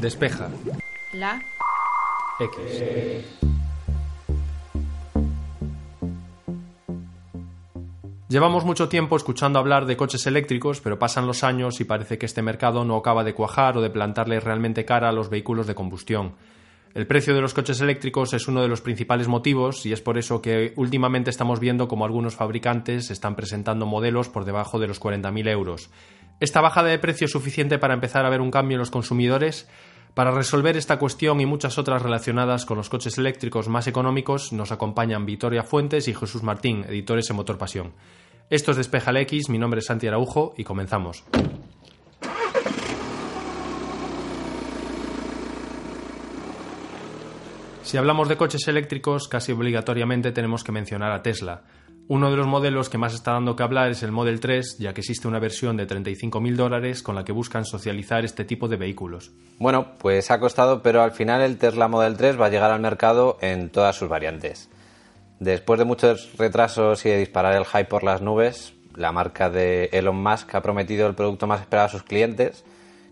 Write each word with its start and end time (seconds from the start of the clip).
Despeja. 0.00 0.50
La. 1.12 1.42
X. 2.38 3.26
Llevamos 8.28 8.64
mucho 8.66 8.88
tiempo 8.90 9.16
escuchando 9.16 9.58
hablar 9.58 9.86
de 9.86 9.96
coches 9.96 10.26
eléctricos, 10.26 10.80
pero 10.82 10.98
pasan 10.98 11.26
los 11.26 11.42
años 11.44 11.80
y 11.80 11.84
parece 11.84 12.18
que 12.18 12.26
este 12.26 12.42
mercado 12.42 12.84
no 12.84 12.96
acaba 12.96 13.24
de 13.24 13.32
cuajar 13.32 13.78
o 13.78 13.80
de 13.80 13.88
plantarle 13.88 14.38
realmente 14.40 14.84
cara 14.84 15.08
a 15.08 15.12
los 15.12 15.30
vehículos 15.30 15.66
de 15.66 15.74
combustión. 15.74 16.34
El 16.96 17.06
precio 17.06 17.34
de 17.34 17.42
los 17.42 17.52
coches 17.52 17.82
eléctricos 17.82 18.32
es 18.32 18.48
uno 18.48 18.62
de 18.62 18.68
los 18.68 18.80
principales 18.80 19.28
motivos 19.28 19.84
y 19.84 19.92
es 19.92 20.00
por 20.00 20.16
eso 20.16 20.40
que 20.40 20.72
últimamente 20.76 21.28
estamos 21.28 21.60
viendo 21.60 21.88
como 21.88 22.06
algunos 22.06 22.36
fabricantes 22.36 23.10
están 23.10 23.36
presentando 23.36 23.84
modelos 23.84 24.30
por 24.30 24.46
debajo 24.46 24.78
de 24.78 24.86
los 24.86 24.98
40.000 24.98 25.46
euros. 25.50 25.90
¿Esta 26.40 26.62
bajada 26.62 26.88
de 26.88 26.98
precio 26.98 27.26
es 27.26 27.32
suficiente 27.32 27.78
para 27.78 27.92
empezar 27.92 28.24
a 28.24 28.30
ver 28.30 28.40
un 28.40 28.50
cambio 28.50 28.76
en 28.76 28.78
los 28.78 28.90
consumidores? 28.90 29.68
Para 30.14 30.30
resolver 30.30 30.78
esta 30.78 30.98
cuestión 30.98 31.38
y 31.42 31.44
muchas 31.44 31.76
otras 31.76 32.00
relacionadas 32.00 32.64
con 32.64 32.78
los 32.78 32.88
coches 32.88 33.18
eléctricos 33.18 33.68
más 33.68 33.86
económicos 33.86 34.54
nos 34.54 34.72
acompañan 34.72 35.26
Victoria 35.26 35.64
Fuentes 35.64 36.08
y 36.08 36.14
Jesús 36.14 36.42
Martín, 36.42 36.86
editores 36.88 37.28
en 37.28 37.36
Motor 37.36 37.58
Pasión. 37.58 37.92
Esto 38.48 38.70
es 38.70 38.78
Despeja 38.78 39.12
X, 39.20 39.50
mi 39.50 39.58
nombre 39.58 39.80
es 39.80 39.86
Santi 39.86 40.06
Araujo 40.06 40.54
y 40.56 40.64
comenzamos. 40.64 41.24
Si 47.86 47.96
hablamos 47.96 48.28
de 48.28 48.36
coches 48.36 48.66
eléctricos, 48.66 49.28
casi 49.28 49.52
obligatoriamente 49.52 50.32
tenemos 50.32 50.64
que 50.64 50.72
mencionar 50.72 51.12
a 51.12 51.22
Tesla. 51.22 51.62
Uno 52.08 52.32
de 52.32 52.36
los 52.36 52.48
modelos 52.48 52.88
que 52.88 52.98
más 52.98 53.14
está 53.14 53.34
dando 53.34 53.54
que 53.54 53.62
hablar 53.62 53.92
es 53.92 54.02
el 54.02 54.10
Model 54.10 54.40
3, 54.40 54.78
ya 54.80 54.92
que 54.92 55.02
existe 55.02 55.28
una 55.28 55.38
versión 55.38 55.76
de 55.76 55.86
35.000 55.86 56.56
dólares 56.56 57.04
con 57.04 57.14
la 57.14 57.22
que 57.22 57.30
buscan 57.30 57.64
socializar 57.64 58.24
este 58.24 58.44
tipo 58.44 58.66
de 58.66 58.76
vehículos. 58.76 59.30
Bueno, 59.60 59.92
pues 59.98 60.32
ha 60.32 60.40
costado, 60.40 60.82
pero 60.82 61.00
al 61.00 61.12
final 61.12 61.42
el 61.42 61.58
Tesla 61.58 61.86
Model 61.86 62.16
3 62.16 62.40
va 62.40 62.46
a 62.46 62.50
llegar 62.50 62.72
al 62.72 62.80
mercado 62.80 63.38
en 63.40 63.70
todas 63.70 63.94
sus 63.94 64.08
variantes. 64.08 64.68
Después 65.38 65.78
de 65.78 65.84
muchos 65.84 66.36
retrasos 66.36 67.06
y 67.06 67.10
de 67.10 67.18
disparar 67.18 67.54
el 67.54 67.66
hype 67.66 67.84
por 67.84 68.02
las 68.02 68.20
nubes, 68.20 68.74
la 68.96 69.12
marca 69.12 69.48
de 69.48 69.90
Elon 69.92 70.20
Musk 70.20 70.52
ha 70.56 70.60
prometido 70.60 71.06
el 71.06 71.14
producto 71.14 71.46
más 71.46 71.60
esperado 71.60 71.86
a 71.86 71.90
sus 71.90 72.02
clientes, 72.02 72.64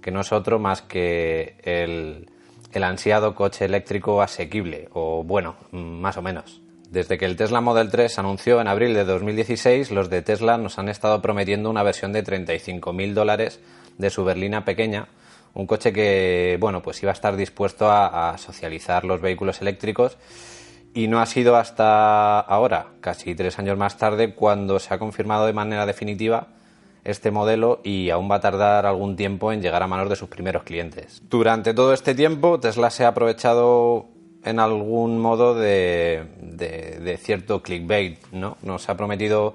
que 0.02 0.10
no 0.10 0.22
es 0.22 0.32
otro 0.32 0.58
más 0.58 0.82
que 0.82 1.58
el 1.62 2.33
el 2.74 2.84
ansiado 2.84 3.34
coche 3.34 3.64
eléctrico 3.64 4.20
asequible, 4.20 4.88
o 4.92 5.22
bueno, 5.22 5.56
más 5.70 6.16
o 6.16 6.22
menos. 6.22 6.60
Desde 6.90 7.18
que 7.18 7.24
el 7.24 7.36
Tesla 7.36 7.60
Model 7.60 7.90
3 7.90 8.12
se 8.12 8.20
anunció 8.20 8.60
en 8.60 8.68
abril 8.68 8.94
de 8.94 9.04
2016, 9.04 9.90
los 9.90 10.10
de 10.10 10.22
Tesla 10.22 10.58
nos 10.58 10.78
han 10.78 10.88
estado 10.88 11.22
prometiendo 11.22 11.70
una 11.70 11.82
versión 11.82 12.12
de 12.12 12.24
35.000 12.24 13.14
dólares 13.14 13.60
de 13.98 14.10
su 14.10 14.24
berlina 14.24 14.64
pequeña, 14.64 15.08
un 15.54 15.66
coche 15.66 15.92
que, 15.92 16.56
bueno, 16.60 16.82
pues 16.82 17.02
iba 17.02 17.12
a 17.12 17.14
estar 17.14 17.36
dispuesto 17.36 17.90
a, 17.90 18.30
a 18.30 18.38
socializar 18.38 19.04
los 19.04 19.20
vehículos 19.20 19.60
eléctricos 19.60 20.18
y 20.92 21.08
no 21.08 21.20
ha 21.20 21.26
sido 21.26 21.56
hasta 21.56 22.40
ahora, 22.40 22.88
casi 23.00 23.34
tres 23.34 23.58
años 23.58 23.78
más 23.78 23.96
tarde, 23.98 24.34
cuando 24.34 24.78
se 24.78 24.92
ha 24.92 24.98
confirmado 24.98 25.46
de 25.46 25.52
manera 25.52 25.86
definitiva 25.86 26.48
este 27.04 27.30
modelo 27.30 27.80
y 27.84 28.10
aún 28.10 28.30
va 28.30 28.36
a 28.36 28.40
tardar 28.40 28.86
algún 28.86 29.14
tiempo 29.14 29.52
en 29.52 29.60
llegar 29.60 29.82
a 29.82 29.86
manos 29.86 30.08
de 30.08 30.16
sus 30.16 30.28
primeros 30.28 30.64
clientes. 30.64 31.22
Durante 31.28 31.74
todo 31.74 31.92
este 31.92 32.14
tiempo, 32.14 32.58
Tesla 32.58 32.90
se 32.90 33.04
ha 33.04 33.08
aprovechado 33.08 34.08
en 34.42 34.58
algún 34.58 35.20
modo 35.20 35.54
de, 35.54 37.18
cierto 37.22 37.62
clickbait, 37.62 38.18
¿no? 38.32 38.56
Nos 38.62 38.88
ha 38.88 38.96
prometido 38.96 39.54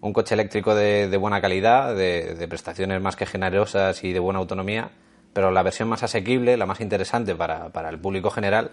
un 0.00 0.12
coche 0.12 0.34
eléctrico 0.34 0.74
de, 0.74 1.16
buena 1.16 1.40
calidad, 1.40 1.94
de, 1.94 2.46
prestaciones 2.48 3.00
más 3.00 3.16
que 3.16 3.26
generosas 3.26 4.02
y 4.04 4.12
de 4.12 4.18
buena 4.18 4.38
autonomía, 4.38 4.90
pero 5.32 5.50
la 5.50 5.62
versión 5.62 5.88
más 5.88 6.02
asequible, 6.02 6.56
la 6.56 6.66
más 6.66 6.80
interesante 6.80 7.34
para, 7.34 7.68
para 7.70 7.88
el 7.88 7.98
público 7.98 8.30
general, 8.30 8.72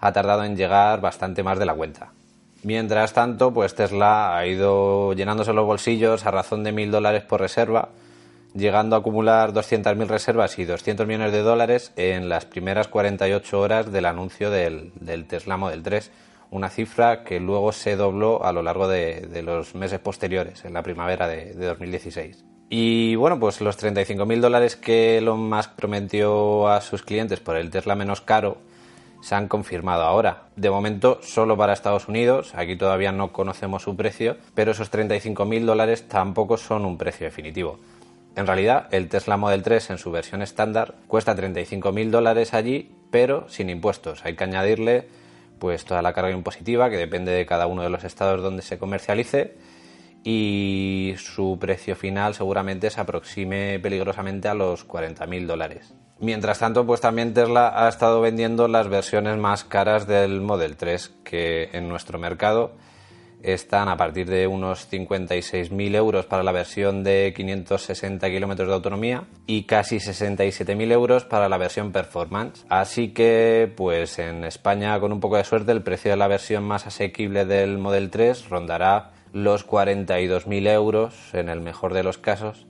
ha 0.00 0.12
tardado 0.12 0.44
en 0.44 0.56
llegar 0.56 1.00
bastante 1.00 1.42
más 1.42 1.58
de 1.58 1.66
la 1.66 1.74
cuenta. 1.74 2.12
Mientras 2.64 3.12
tanto, 3.12 3.52
pues 3.52 3.74
Tesla 3.74 4.38
ha 4.38 4.46
ido 4.46 5.12
llenándose 5.12 5.52
los 5.52 5.66
bolsillos 5.66 6.24
a 6.24 6.30
razón 6.30 6.64
de 6.64 6.72
mil 6.72 6.90
dólares 6.90 7.22
por 7.22 7.40
reserva, 7.40 7.90
llegando 8.54 8.96
a 8.96 9.00
acumular 9.00 9.52
200.000 9.52 10.06
reservas 10.06 10.58
y 10.58 10.64
200 10.64 11.06
millones 11.06 11.32
de 11.32 11.42
dólares 11.42 11.92
en 11.96 12.30
las 12.30 12.46
primeras 12.46 12.88
48 12.88 13.60
horas 13.60 13.92
del 13.92 14.06
anuncio 14.06 14.50
del, 14.50 14.92
Tesla 15.28 15.58
Model 15.58 15.82
3, 15.82 16.10
una 16.52 16.70
cifra 16.70 17.22
que 17.22 17.38
luego 17.38 17.70
se 17.72 17.96
dobló 17.96 18.42
a 18.42 18.52
lo 18.52 18.62
largo 18.62 18.88
de, 18.88 19.42
los 19.44 19.74
meses 19.74 20.00
posteriores, 20.00 20.64
en 20.64 20.72
la 20.72 20.82
primavera 20.82 21.28
de, 21.28 21.52
de 21.52 21.66
2016. 21.66 22.46
Y 22.70 23.14
bueno, 23.16 23.38
pues 23.38 23.60
los 23.60 23.78
35.000 23.78 24.40
dólares 24.40 24.76
que 24.76 25.18
Elon 25.18 25.50
Musk 25.50 25.72
prometió 25.72 26.66
a 26.68 26.80
sus 26.80 27.02
clientes 27.02 27.40
por 27.40 27.56
el 27.56 27.68
Tesla 27.68 27.94
menos 27.94 28.22
caro, 28.22 28.56
se 29.24 29.34
han 29.34 29.48
confirmado 29.48 30.02
ahora. 30.02 30.42
De 30.54 30.68
momento 30.68 31.18
solo 31.22 31.56
para 31.56 31.72
Estados 31.72 32.08
Unidos, 32.08 32.52
aquí 32.54 32.76
todavía 32.76 33.10
no 33.10 33.32
conocemos 33.32 33.82
su 33.82 33.96
precio, 33.96 34.36
pero 34.54 34.72
esos 34.72 34.92
35.000 34.92 35.64
dólares 35.64 36.06
tampoco 36.08 36.58
son 36.58 36.84
un 36.84 36.98
precio 36.98 37.24
definitivo. 37.24 37.78
En 38.36 38.46
realidad, 38.46 38.86
el 38.90 39.08
Tesla 39.08 39.38
Model 39.38 39.62
3 39.62 39.90
en 39.90 39.98
su 39.98 40.10
versión 40.10 40.42
estándar 40.42 40.96
cuesta 41.06 41.34
35.000 41.34 42.10
dólares 42.10 42.52
allí, 42.52 42.94
pero 43.10 43.48
sin 43.48 43.70
impuestos. 43.70 44.22
Hay 44.26 44.36
que 44.36 44.44
añadirle 44.44 45.08
pues 45.58 45.86
toda 45.86 46.02
la 46.02 46.12
carga 46.12 46.32
impositiva 46.32 46.90
que 46.90 46.98
depende 46.98 47.32
de 47.32 47.46
cada 47.46 47.66
uno 47.66 47.80
de 47.80 47.88
los 47.88 48.04
estados 48.04 48.42
donde 48.42 48.60
se 48.60 48.76
comercialice 48.76 49.56
y 50.22 51.14
su 51.16 51.56
precio 51.58 51.96
final 51.96 52.34
seguramente 52.34 52.90
se 52.90 53.00
aproxime 53.00 53.78
peligrosamente 53.78 54.48
a 54.48 54.54
los 54.54 54.86
40.000 54.86 55.46
dólares. 55.46 55.94
Mientras 56.24 56.58
tanto, 56.58 56.86
pues 56.86 57.02
también 57.02 57.34
Tesla 57.34 57.70
ha 57.76 57.86
estado 57.86 58.22
vendiendo 58.22 58.66
las 58.66 58.88
versiones 58.88 59.36
más 59.36 59.62
caras 59.62 60.06
del 60.06 60.40
Model 60.40 60.78
3, 60.78 61.16
que 61.22 61.68
en 61.74 61.86
nuestro 61.86 62.18
mercado 62.18 62.72
están 63.42 63.90
a 63.90 63.98
partir 63.98 64.26
de 64.26 64.46
unos 64.46 64.90
56.000 64.90 65.94
euros 65.94 66.24
para 66.24 66.42
la 66.42 66.50
versión 66.50 67.04
de 67.04 67.34
560 67.36 68.30
kilómetros 68.30 68.68
de 68.68 68.74
autonomía 68.74 69.24
y 69.46 69.64
casi 69.64 69.96
67.000 69.96 70.92
euros 70.92 71.26
para 71.26 71.50
la 71.50 71.58
versión 71.58 71.92
Performance. 71.92 72.64
Así 72.70 73.08
que, 73.08 73.70
pues 73.76 74.18
en 74.18 74.44
España, 74.44 74.98
con 75.00 75.12
un 75.12 75.20
poco 75.20 75.36
de 75.36 75.44
suerte, 75.44 75.72
el 75.72 75.82
precio 75.82 76.10
de 76.10 76.16
la 76.16 76.26
versión 76.26 76.64
más 76.64 76.86
asequible 76.86 77.44
del 77.44 77.76
Model 77.76 78.08
3 78.08 78.48
rondará 78.48 79.10
los 79.34 79.68
42.000 79.68 80.68
euros 80.70 81.34
en 81.34 81.50
el 81.50 81.60
mejor 81.60 81.92
de 81.92 82.02
los 82.02 82.16
casos 82.16 82.66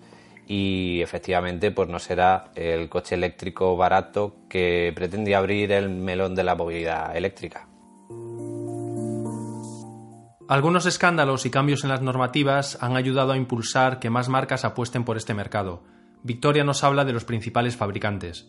y 0.46 1.00
efectivamente 1.00 1.70
pues 1.70 1.88
no 1.88 1.98
será 1.98 2.50
el 2.54 2.88
coche 2.88 3.14
eléctrico 3.14 3.76
barato 3.76 4.36
que 4.48 4.92
pretendía 4.94 5.38
abrir 5.38 5.72
el 5.72 5.88
melón 5.88 6.34
de 6.34 6.44
la 6.44 6.54
movilidad 6.54 7.16
eléctrica. 7.16 7.68
Algunos 10.46 10.84
escándalos 10.84 11.46
y 11.46 11.50
cambios 11.50 11.84
en 11.84 11.90
las 11.90 12.02
normativas 12.02 12.76
han 12.82 12.96
ayudado 12.96 13.32
a 13.32 13.36
impulsar 13.36 13.98
que 13.98 14.10
más 14.10 14.28
marcas 14.28 14.66
apuesten 14.66 15.04
por 15.04 15.16
este 15.16 15.32
mercado. 15.32 15.82
Victoria 16.22 16.64
nos 16.64 16.84
habla 16.84 17.04
de 17.04 17.14
los 17.14 17.24
principales 17.24 17.76
fabricantes. 17.76 18.46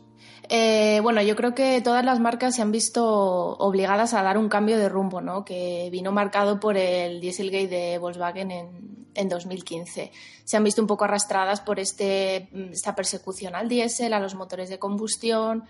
Eh, 0.49 0.99
bueno, 1.01 1.21
yo 1.21 1.35
creo 1.35 1.55
que 1.55 1.81
todas 1.81 2.03
las 2.03 2.19
marcas 2.19 2.55
se 2.55 2.61
han 2.61 2.71
visto 2.71 3.05
obligadas 3.05 4.13
a 4.13 4.23
dar 4.23 4.37
un 4.37 4.49
cambio 4.49 4.77
de 4.77 4.89
rumbo, 4.89 5.21
¿no? 5.21 5.45
que 5.45 5.89
vino 5.91 6.11
marcado 6.11 6.59
por 6.59 6.77
el 6.77 7.21
Dieselgate 7.21 7.67
de 7.67 7.97
Volkswagen 7.97 8.51
en, 8.51 8.94
en 9.15 9.29
2015. 9.29 10.11
Se 10.43 10.57
han 10.57 10.63
visto 10.63 10.81
un 10.81 10.87
poco 10.87 11.05
arrastradas 11.05 11.61
por 11.61 11.79
este, 11.79 12.49
esta 12.71 12.95
persecución 12.95 13.55
al 13.55 13.67
diésel, 13.67 14.13
a 14.13 14.19
los 14.19 14.35
motores 14.35 14.69
de 14.69 14.79
combustión, 14.79 15.65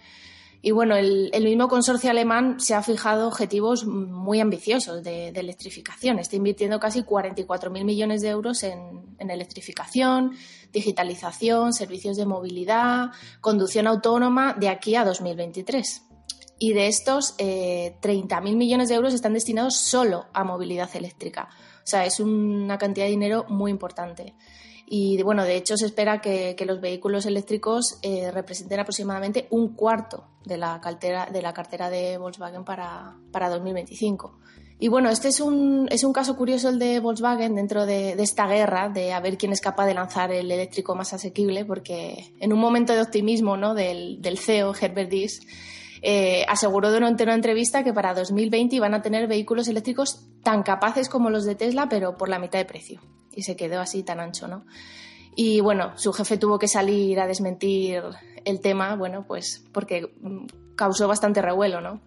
y 0.66 0.72
bueno, 0.72 0.96
el, 0.96 1.30
mismo 1.44 1.68
consorcio 1.68 2.10
alemán 2.10 2.60
se 2.60 2.74
ha 2.74 2.82
fijado 2.82 3.28
objetivos 3.28 3.86
muy 3.86 4.40
ambiciosos 4.40 5.04
de, 5.04 5.28
electrificación. 5.28 6.18
Está 6.18 6.38
invirtiendo 6.38 6.80
casi 6.80 7.04
44.000 7.04 7.84
millones 7.84 8.24
de 8.24 8.30
euros 8.30 8.64
en, 8.64 9.06
electrificación, 9.20 10.32
digitalización, 10.74 11.72
servicios 11.72 12.18
de 12.18 12.26
movilidad, 12.26 13.12
conducción 13.42 13.86
autónoma 13.86 14.56
de 14.60 14.70
aquí 14.70 14.96
a 14.96 15.06
2023. 15.06 16.02
Y 16.58 16.74
de 16.74 16.88
estos, 16.88 17.36
eh, 17.38 17.98
30.000 18.02 18.56
millones 18.56 18.90
de 18.90 18.96
euros 18.96 19.14
están 19.14 19.34
destinados 19.34 19.76
solo 19.76 20.26
a 20.34 20.44
movilidad 20.44 20.90
eléctrica. 20.96 21.48
O 21.86 21.88
sea, 21.88 22.04
es 22.04 22.20
una 22.20 22.80
cantidad 22.80 23.06
de 23.06 23.12
dinero 23.12 23.46
muy 23.48 23.70
importante. 23.70 24.34
Y 24.88 25.22
bueno, 25.22 25.44
de 25.44 25.56
hecho 25.56 25.78
se 25.78 25.86
espera 25.86 26.20
que, 26.20 26.56
los 26.66 26.82
vehículos 26.82 27.28
eléctricos 27.28 28.00
eh, 28.02 28.32
representen 28.32 28.80
aproximadamente 28.80 29.48
un 29.52 29.76
cuarto 29.76 30.26
de 30.46 30.58
la 30.58 30.82
cartera 30.82 31.90
de, 31.90 32.18
Volkswagen 32.18 32.64
para, 32.64 33.16
para 33.32 33.50
2025. 33.50 34.36
Y 34.78 34.88
bueno, 34.88 35.10
este 35.10 35.28
es 35.28 35.40
un, 35.40 35.88
es 35.90 36.04
un 36.04 36.12
caso 36.12 36.36
curioso 36.36 36.70
el 36.70 36.80
de 36.80 37.00
Volkswagen 37.00 37.56
dentro 37.56 37.86
de, 37.86 38.12
esta 38.14 38.48
guerra 38.48 38.90
de 38.90 39.14
a 39.14 39.20
ver 39.20 39.38
quién 39.38 39.54
es 39.54 39.62
capaz 39.62 39.86
de 39.86 39.94
lanzar 39.94 40.32
el 40.32 40.52
eléctrico 40.52 40.96
más 40.96 41.14
asequible, 41.14 41.66
porque 41.66 42.34
en 42.40 42.52
un 42.52 42.60
momento 42.60 42.94
de 42.94 43.02
optimismo 43.02 43.58
¿no? 43.58 43.76
del, 43.76 44.22
del 44.22 44.38
CEO 44.40 44.74
Herbert 44.74 45.10
Diess, 45.10 45.42
eh, 46.02 46.46
aseguró 46.48 46.92
durante 46.92 47.24
una 47.24 47.34
entrevista 47.34 47.84
que 47.84 47.94
para 47.94 48.14
2020 48.14 48.76
iban 48.76 48.94
a 48.94 49.02
tener 49.02 49.28
vehículos 49.28 49.68
eléctricos 49.68 50.26
tan 50.44 50.64
capaces 50.64 51.10
como 51.10 51.30
los 51.30 51.46
de 51.46 51.56
Tesla, 51.56 51.88
pero 51.90 52.18
por 52.18 52.30
la 52.30 52.40
mitad 52.40 52.60
de 52.60 52.66
precio 52.66 53.02
y 53.36 53.44
se 53.44 53.56
quedó 53.56 53.82
así 53.82 54.04
tan 54.04 54.20
ancho, 54.20 54.48
¿no? 54.48 54.66
Y 55.36 55.60
bueno, 55.60 55.98
su 55.98 56.14
jefe 56.14 56.38
tuvo 56.38 56.58
que 56.58 56.70
salir 56.70 57.20
a 57.20 57.28
desmentir 57.28 58.02
el 58.46 58.62
tema, 58.62 58.96
bueno, 58.96 59.26
pues 59.28 59.66
porque 59.74 60.14
mm, 60.22 60.76
causó 60.76 61.08
bastante 61.08 61.42
revuelo, 61.42 61.82
¿no? 61.82 62.02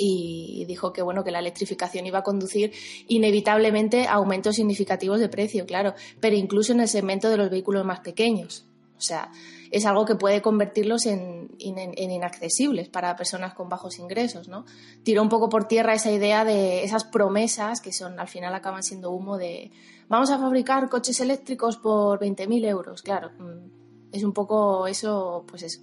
y 0.00 0.64
dijo 0.66 0.92
que 0.92 1.02
bueno 1.02 1.24
que 1.24 1.32
la 1.32 1.40
electrificación 1.40 2.06
iba 2.06 2.20
a 2.20 2.22
conducir 2.22 2.72
inevitablemente 3.08 4.06
a 4.06 4.12
aumentos 4.12 4.54
significativos 4.54 5.18
de 5.18 5.28
precio, 5.28 5.66
claro, 5.66 5.94
pero 6.20 6.36
incluso 6.36 6.72
en 6.72 6.80
el 6.80 6.88
segmento 6.88 7.28
de 7.28 7.36
los 7.36 7.50
vehículos 7.50 7.84
más 7.84 8.00
pequeños. 8.00 8.67
O 8.98 9.00
sea, 9.00 9.30
es 9.70 9.86
algo 9.86 10.04
que 10.04 10.16
puede 10.16 10.42
convertirlos 10.42 11.06
en, 11.06 11.48
inaccesibles 11.58 12.88
para 12.88 13.14
personas 13.16 13.54
con 13.54 13.68
bajos 13.68 13.98
ingresos, 13.98 14.48
¿no? 14.48 14.64
Tiró 15.04 15.22
un 15.22 15.28
poco 15.28 15.48
por 15.48 15.66
tierra 15.66 15.94
esa 15.94 16.10
idea 16.10 16.44
de 16.44 16.84
esas 16.84 17.04
promesas 17.04 17.80
que 17.80 17.92
son 17.92 18.18
al 18.18 18.28
final 18.28 18.54
acaban 18.54 18.82
siendo 18.82 19.12
humo 19.12 19.38
de 19.38 19.70
vamos 20.08 20.30
a 20.30 20.38
fabricar 20.38 20.88
coches 20.88 21.20
eléctricos 21.20 21.76
por 21.76 22.18
20.000 22.18 22.66
euros, 22.66 23.02
claro. 23.02 23.30
Mm, 23.38 24.12
es 24.12 24.24
un 24.24 24.32
poco 24.32 24.86
eso, 24.86 25.44
pues 25.46 25.62
eso, 25.62 25.82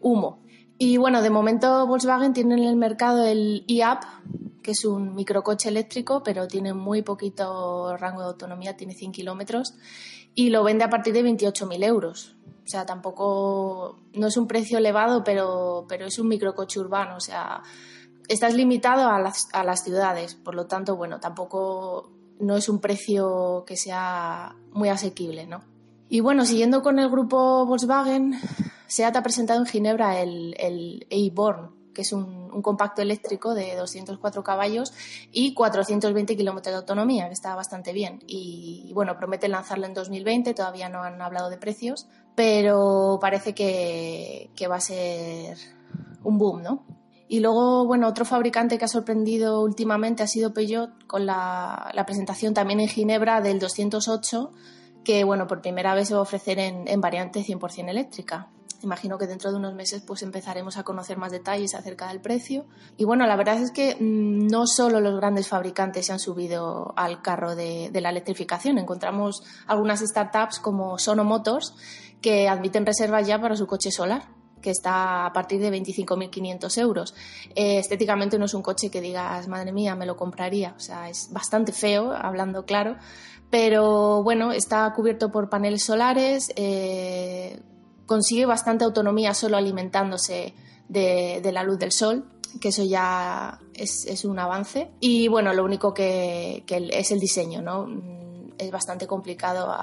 humo. 0.00 0.42
Y 0.78 0.96
bueno, 0.96 1.22
de 1.22 1.30
momento 1.30 1.86
Volkswagen 1.86 2.32
tiene 2.32 2.54
en 2.54 2.64
el 2.64 2.76
mercado 2.76 3.24
el 3.24 3.64
e-Up, 3.68 4.00
que 4.62 4.72
es 4.72 4.84
un 4.84 5.14
microcoche 5.14 5.68
eléctrico, 5.68 6.22
pero 6.22 6.48
tiene 6.48 6.74
muy 6.74 7.02
poquito 7.02 7.96
rango 7.96 8.20
de 8.20 8.26
autonomía, 8.28 8.76
tiene 8.76 8.94
100 8.94 9.12
kilómetros, 9.12 9.74
y 10.34 10.50
lo 10.50 10.64
vende 10.64 10.84
a 10.84 10.90
partir 10.90 11.12
de 11.12 11.24
28.000 11.24 11.84
euros. 11.84 12.36
O 12.64 12.68
sea, 12.68 12.86
tampoco, 12.86 13.98
no 14.14 14.26
es 14.28 14.36
un 14.36 14.46
precio 14.46 14.78
elevado, 14.78 15.24
pero, 15.24 15.84
pero 15.88 16.06
es 16.06 16.18
un 16.18 16.28
microcoche 16.28 16.78
urbano. 16.78 17.16
O 17.16 17.20
sea, 17.20 17.62
estás 18.28 18.54
limitado 18.54 19.08
a 19.08 19.18
las, 19.20 19.48
a 19.52 19.64
las 19.64 19.82
ciudades, 19.82 20.34
por 20.34 20.54
lo 20.54 20.66
tanto, 20.66 20.96
bueno, 20.96 21.20
tampoco 21.20 22.10
no 22.38 22.56
es 22.56 22.68
un 22.68 22.80
precio 22.80 23.64
que 23.66 23.76
sea 23.76 24.54
muy 24.72 24.88
asequible, 24.88 25.46
¿no? 25.46 25.62
Y 26.08 26.20
bueno, 26.20 26.44
siguiendo 26.44 26.82
con 26.82 26.98
el 26.98 27.08
grupo 27.08 27.64
Volkswagen, 27.66 28.38
SEAT 28.86 29.16
ha 29.16 29.22
presentado 29.22 29.60
en 29.60 29.66
Ginebra 29.66 30.20
el, 30.20 30.54
el 30.58 31.06
e-Born, 31.08 31.70
que 31.94 32.02
es 32.02 32.12
un, 32.12 32.42
compacto 32.62 33.00
eléctrico 33.00 33.54
de 33.54 33.74
204 33.76 34.44
caballos 34.44 34.92
y 35.30 35.54
420 35.54 36.36
kilómetros 36.36 36.72
de 36.72 36.76
autonomía, 36.76 37.28
que 37.28 37.32
está 37.32 37.54
bastante 37.54 37.94
bien. 37.94 38.22
Y, 38.26 38.90
bueno, 38.92 39.16
prometen 39.16 39.52
lanzarlo 39.52 39.86
en 39.86 39.94
2020, 39.94 40.52
todavía 40.52 40.90
no 40.90 41.02
han 41.02 41.22
hablado 41.22 41.48
de 41.48 41.56
precios, 41.56 42.08
pero 42.34 43.18
parece 43.20 43.54
que, 43.54 44.50
va 44.70 44.76
a 44.76 44.80
ser 44.80 45.56
un 46.24 46.38
boom, 46.38 46.62
¿no? 46.62 46.84
Y 47.28 47.40
luego, 47.40 47.86
bueno, 47.86 48.08
otro 48.08 48.24
fabricante 48.24 48.76
que 48.76 48.84
ha 48.84 48.88
sorprendido 48.88 49.62
últimamente 49.62 50.22
ha 50.22 50.26
sido 50.26 50.52
Peugeot 50.52 51.06
con 51.06 51.24
la, 51.24 51.92
presentación 52.06 52.52
también 52.52 52.80
en 52.80 52.88
Ginebra 52.88 53.40
del 53.40 53.58
208, 53.58 54.52
que, 55.04 55.24
bueno, 55.24 55.46
por 55.46 55.62
primera 55.62 55.94
vez 55.94 56.08
se 56.08 56.14
va 56.14 56.20
a 56.20 56.22
ofrecer 56.22 56.58
en, 56.58 56.86
en 56.86 57.00
variante 57.00 57.40
100% 57.40 57.88
eléctrica 57.88 58.50
imagino 58.84 59.18
que 59.18 59.26
dentro 59.26 59.50
de 59.50 59.56
unos 59.56 59.74
meses 59.74 60.02
pues 60.06 60.22
empezaremos 60.22 60.76
a 60.76 60.82
conocer 60.82 61.16
más 61.16 61.32
detalles 61.32 61.74
acerca 61.74 62.08
del 62.08 62.20
precio. 62.20 62.66
Y 62.96 63.04
bueno, 63.04 63.26
la 63.26 63.36
verdad 63.36 63.60
es 63.60 63.70
que 63.70 63.96
mm, 63.98 64.46
no 64.48 64.66
solo 64.66 65.00
los 65.00 65.16
grandes 65.16 65.48
fabricantes 65.48 66.06
se 66.06 66.12
han 66.12 66.18
subido 66.18 66.92
al 66.96 67.22
carro 67.22 67.54
de, 67.54 67.90
la 67.92 68.10
electrificación, 68.10 68.78
encontramos 68.78 69.42
algunas 69.66 70.00
startups 70.00 70.58
como 70.58 70.98
Sono 70.98 71.24
Motors 71.24 71.74
que 72.22 72.48
admiten 72.48 72.86
reservas 72.86 73.26
ya 73.26 73.40
para 73.40 73.56
su 73.56 73.66
coche 73.66 73.90
solar 73.90 74.22
que 74.62 74.70
está 74.70 75.26
a 75.26 75.32
partir 75.32 75.60
de 75.60 75.70
25.500 75.70 76.78
euros. 76.78 77.14
Eh, 77.54 77.78
estéticamente 77.78 78.38
no 78.38 78.46
es 78.46 78.54
un 78.54 78.62
coche 78.62 78.90
que 78.90 79.00
digas, 79.00 79.48
madre 79.48 79.72
mía, 79.72 79.94
me 79.96 80.06
lo 80.06 80.16
compraría. 80.16 80.72
O 80.76 80.80
sea, 80.80 81.10
es 81.10 81.30
bastante 81.32 81.72
feo, 81.72 82.12
hablando 82.12 82.64
claro, 82.64 82.96
pero 83.50 84.22
bueno, 84.22 84.52
está 84.52 84.90
cubierto 84.94 85.30
por 85.30 85.50
paneles 85.50 85.84
solares, 85.84 86.52
eh, 86.56 87.60
consigue 88.06 88.46
bastante 88.46 88.84
autonomía 88.84 89.34
solo 89.34 89.58
alimentándose 89.58 90.54
de, 90.88 91.50
la 91.52 91.62
luz 91.62 91.78
del 91.78 91.92
sol, 91.92 92.24
que 92.60 92.68
eso 92.68 92.84
ya 92.84 93.60
es, 93.74 94.24
un 94.24 94.38
avance. 94.38 94.90
Y 95.00 95.28
bueno, 95.28 95.52
lo 95.52 95.64
único 95.64 95.92
que, 95.92 96.64
que, 96.66 96.88
es 96.92 97.10
el 97.10 97.20
diseño, 97.20 97.60
¿no? 97.60 97.88
Es 98.62 98.70
bastante 98.70 99.06
complicado 99.06 99.74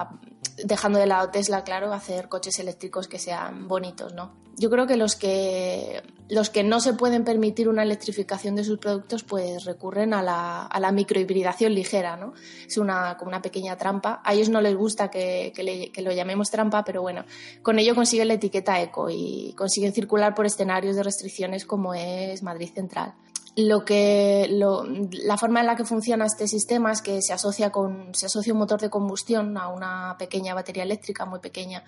dejando 0.64 0.98
de 0.98 1.06
lado 1.06 1.30
Tesla, 1.30 1.64
claro, 1.64 1.92
hacer 1.92 2.28
coches 2.28 2.58
eléctricos 2.58 3.08
que 3.08 3.18
sean 3.18 3.68
bonitos, 3.68 4.14
¿no? 4.14 4.32
Yo 4.56 4.68
creo 4.68 4.86
que 4.86 4.96
los 4.96 5.16
que 5.16 6.02
los 6.28 6.50
que 6.50 6.62
no 6.62 6.80
se 6.80 6.92
pueden 6.92 7.24
permitir 7.24 7.68
una 7.68 7.82
electrificación 7.82 8.54
de 8.54 8.62
sus 8.62 8.78
productos, 8.78 9.24
pues 9.24 9.64
recurren 9.64 10.14
a 10.14 10.22
la, 10.22 10.64
a 10.64 10.78
la 10.78 10.92
microhibridación 10.92 11.74
ligera, 11.74 12.16
¿no? 12.16 12.34
Es 12.66 12.78
una, 12.78 13.16
como 13.16 13.30
una 13.30 13.42
pequeña 13.42 13.76
trampa. 13.76 14.20
A 14.24 14.34
ellos 14.34 14.48
no 14.48 14.60
les 14.60 14.76
gusta 14.76 15.10
que, 15.10 15.52
que, 15.54 16.02
lo 16.02 16.12
llamemos 16.12 16.50
trampa, 16.50 16.84
pero 16.84 17.02
bueno, 17.02 17.24
con 17.62 17.78
ello 17.78 17.94
consiguen 17.94 18.28
la 18.28 18.34
etiqueta 18.34 18.80
eco 18.80 19.08
y 19.10 19.54
consiguen 19.56 19.92
circular 19.92 20.34
por 20.34 20.46
escenarios 20.46 20.94
de 20.94 21.02
restricciones 21.02 21.64
como 21.64 21.94
es 21.94 22.42
Madrid 22.42 22.70
Central 22.72 23.14
lo 23.56 23.84
que 23.84 24.48
la 24.50 25.36
forma 25.36 25.60
en 25.60 25.66
la 25.66 25.76
que 25.76 25.84
funciona 25.84 26.26
este 26.26 26.46
sistema 26.46 26.92
es 26.92 27.02
que 27.02 27.20
se 27.20 27.32
asocia 27.32 27.70
con 27.70 28.14
se 28.14 28.26
asocia 28.26 28.52
un 28.52 28.58
motor 28.58 28.80
de 28.80 28.90
combustión 28.90 29.56
a 29.58 29.68
una 29.68 30.16
pequeña 30.18 30.54
batería 30.54 30.84
eléctrica 30.84 31.24
muy 31.24 31.40
pequeña 31.40 31.84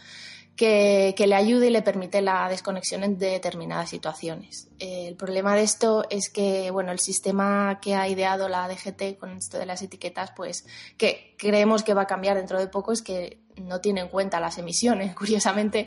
que, 0.57 1.15
le 1.17 1.35
ayude 1.35 1.69
y 1.69 1.71
le 1.71 1.83
permite 1.83 2.21
la 2.21 2.49
desconexión 2.49 3.05
en 3.05 3.19
determinadas 3.19 3.89
situaciones. 3.89 4.69
el 4.81 5.17
problema 5.17 5.55
de 5.55 5.63
esto 5.63 6.05
es 6.11 6.31
que 6.31 6.71
bueno 6.71 6.91
el 6.93 6.99
sistema 6.99 7.79
que 7.81 7.95
ha 7.95 8.09
ideado 8.09 8.49
la 8.49 8.69
DGT 8.69 9.19
con 9.19 9.37
esto 9.39 9.59
de 9.59 9.67
las 9.67 9.83
etiquetas 9.83 10.33
pues 10.37 10.67
que 10.97 11.35
creemos 11.39 11.85
que 11.85 11.95
va 11.95 12.03
a 12.03 12.07
cambiar 12.07 12.37
dentro 12.37 12.59
de 12.59 12.67
poco 12.67 12.93
es 12.93 13.03
que 13.03 13.39
no 13.57 13.81
tiene 13.81 14.01
en 14.01 14.09
cuenta 14.09 14.41
las 14.41 14.59
emisiones 14.59 15.15
curiosamente 15.17 15.87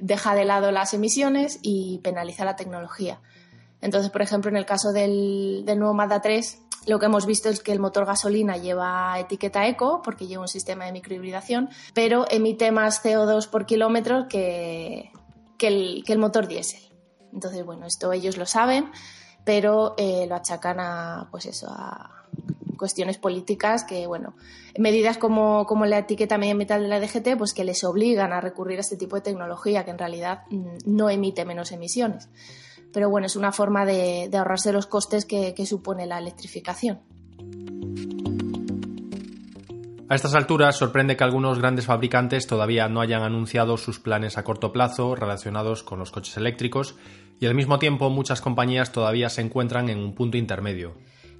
deja 0.00 0.34
de 0.34 0.44
lado 0.44 0.70
las 0.70 0.94
emisiones 0.94 1.58
y 1.62 1.98
penaliza 1.98 2.44
la 2.44 2.56
tecnología 2.56 3.20
entonces, 3.80 4.10
por 4.10 4.22
ejemplo, 4.22 4.50
en 4.50 4.56
el 4.56 4.66
caso 4.66 4.92
del, 4.92 5.64
nuevo 5.64 5.94
Mazda 5.94 6.20
3, 6.20 6.62
lo 6.86 6.98
que 6.98 7.06
hemos 7.06 7.26
visto 7.26 7.48
es 7.48 7.60
que 7.60 7.72
el 7.72 7.80
motor 7.80 8.06
gasolina 8.06 8.56
lleva 8.56 9.18
etiqueta 9.18 9.66
eco 9.66 10.00
porque 10.02 10.26
lleva 10.26 10.42
un 10.42 10.48
sistema 10.48 10.86
de 10.86 10.92
microhibridación, 10.92 11.68
pero 11.94 12.24
emite 12.30 12.70
más 12.72 13.04
CO2 13.04 13.48
por 13.48 13.66
kilómetro 13.66 14.28
que, 14.28 15.10
el, 15.60 16.18
motor 16.18 16.46
diésel. 16.46 16.80
Entonces, 17.32 17.64
bueno, 17.64 17.86
esto 17.86 18.12
ellos 18.12 18.36
lo 18.36 18.46
saben, 18.46 18.90
pero 19.44 19.94
eh, 19.98 20.26
lo 20.28 20.36
achacan 20.36 20.80
a, 20.80 21.28
pues 21.30 21.46
eso, 21.46 21.68
a 21.68 22.24
cuestiones 22.78 23.18
políticas 23.18 23.84
que, 23.84 24.06
bueno, 24.06 24.34
medidas 24.78 25.18
como, 25.18 25.66
como 25.66 25.86
la 25.86 25.98
etiqueta 25.98 26.38
medioambiental 26.38 26.82
de 26.82 26.88
la 26.88 27.00
DGT, 27.00 27.36
pues 27.38 27.52
que 27.52 27.64
les 27.64 27.84
obligan 27.84 28.32
a 28.32 28.40
recurrir 28.40 28.78
a 28.78 28.82
este 28.82 28.96
tipo 28.96 29.16
de 29.16 29.22
tecnología 29.22 29.84
que 29.84 29.90
en 29.90 29.98
realidad 29.98 30.42
mm, 30.50 30.76
no 30.86 31.10
emite 31.10 31.44
menos 31.44 31.72
emisiones 31.72 32.28
pero 32.96 33.10
bueno, 33.10 33.26
es 33.26 33.36
una 33.36 33.52
forma 33.52 33.84
de, 33.84 34.30
ahorrarse 34.32 34.72
los 34.72 34.86
costes 34.86 35.26
que, 35.26 35.54
supone 35.66 36.06
la 36.06 36.16
electrificación. 36.16 37.00
A 40.08 40.14
estas 40.14 40.34
alturas 40.34 40.78
sorprende 40.78 41.14
que 41.14 41.22
algunos 41.22 41.58
grandes 41.58 41.84
fabricantes 41.84 42.46
todavía 42.46 42.88
no 42.88 43.02
hayan 43.02 43.22
anunciado 43.22 43.76
sus 43.76 44.00
planes 44.00 44.38
a 44.38 44.44
corto 44.44 44.72
plazo 44.72 45.14
relacionados 45.14 45.82
con 45.82 45.98
los 45.98 46.10
coches 46.10 46.38
eléctricos 46.38 46.96
y 47.38 47.44
al 47.44 47.54
mismo 47.54 47.78
tiempo 47.78 48.08
muchas 48.08 48.40
compañías 48.40 48.92
todavía 48.92 49.28
se 49.28 49.42
encuentran 49.42 49.90
en 49.90 49.98
un 49.98 50.14
punto 50.14 50.38
intermedio. 50.38 50.94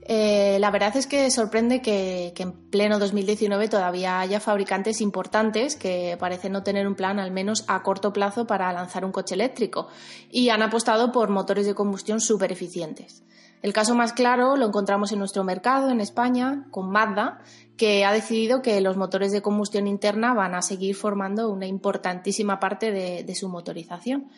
Eh, 0.08 0.58
la 0.60 0.70
verdad 0.70 0.96
es 0.96 1.08
que 1.08 1.28
sorprende 1.32 1.82
que, 1.82 2.32
en 2.36 2.52
pleno 2.70 3.00
2019 3.00 3.66
todavía 3.66 4.20
haya 4.20 4.38
fabricantes 4.38 5.00
importantes 5.00 5.74
que 5.74 6.16
parecen 6.20 6.52
no 6.52 6.62
tener 6.62 6.86
un 6.86 6.94
plan, 6.94 7.18
al 7.18 7.32
menos 7.32 7.64
a 7.66 7.82
corto 7.82 8.12
plazo, 8.12 8.46
para 8.46 8.72
lanzar 8.72 9.04
un 9.04 9.10
coche 9.10 9.34
eléctrico 9.34 9.88
y 10.30 10.50
han 10.50 10.62
apostado 10.62 11.10
por 11.10 11.28
motores 11.30 11.66
de 11.66 11.74
combustión 11.74 12.20
súper 12.20 12.52
eficientes. 12.52 13.24
El 13.62 13.72
caso 13.72 13.96
más 13.96 14.12
claro 14.12 14.56
lo 14.56 14.66
encontramos 14.66 15.10
en 15.10 15.18
nuestro 15.18 15.42
mercado, 15.42 15.90
en 15.90 16.00
España, 16.00 16.68
con 16.70 16.88
Mazda, 16.88 17.40
que 17.76 18.04
ha 18.04 18.12
decidido 18.12 18.62
que 18.62 18.80
los 18.80 18.96
motores 18.96 19.32
de 19.32 19.42
combustión 19.42 19.88
interna 19.88 20.34
van 20.34 20.54
a 20.54 20.62
seguir 20.62 20.94
formando 20.94 21.50
una 21.50 21.66
importantísima 21.66 22.60
parte 22.60 22.92
de 22.92 23.34
su 23.34 23.48
motorización 23.48 24.30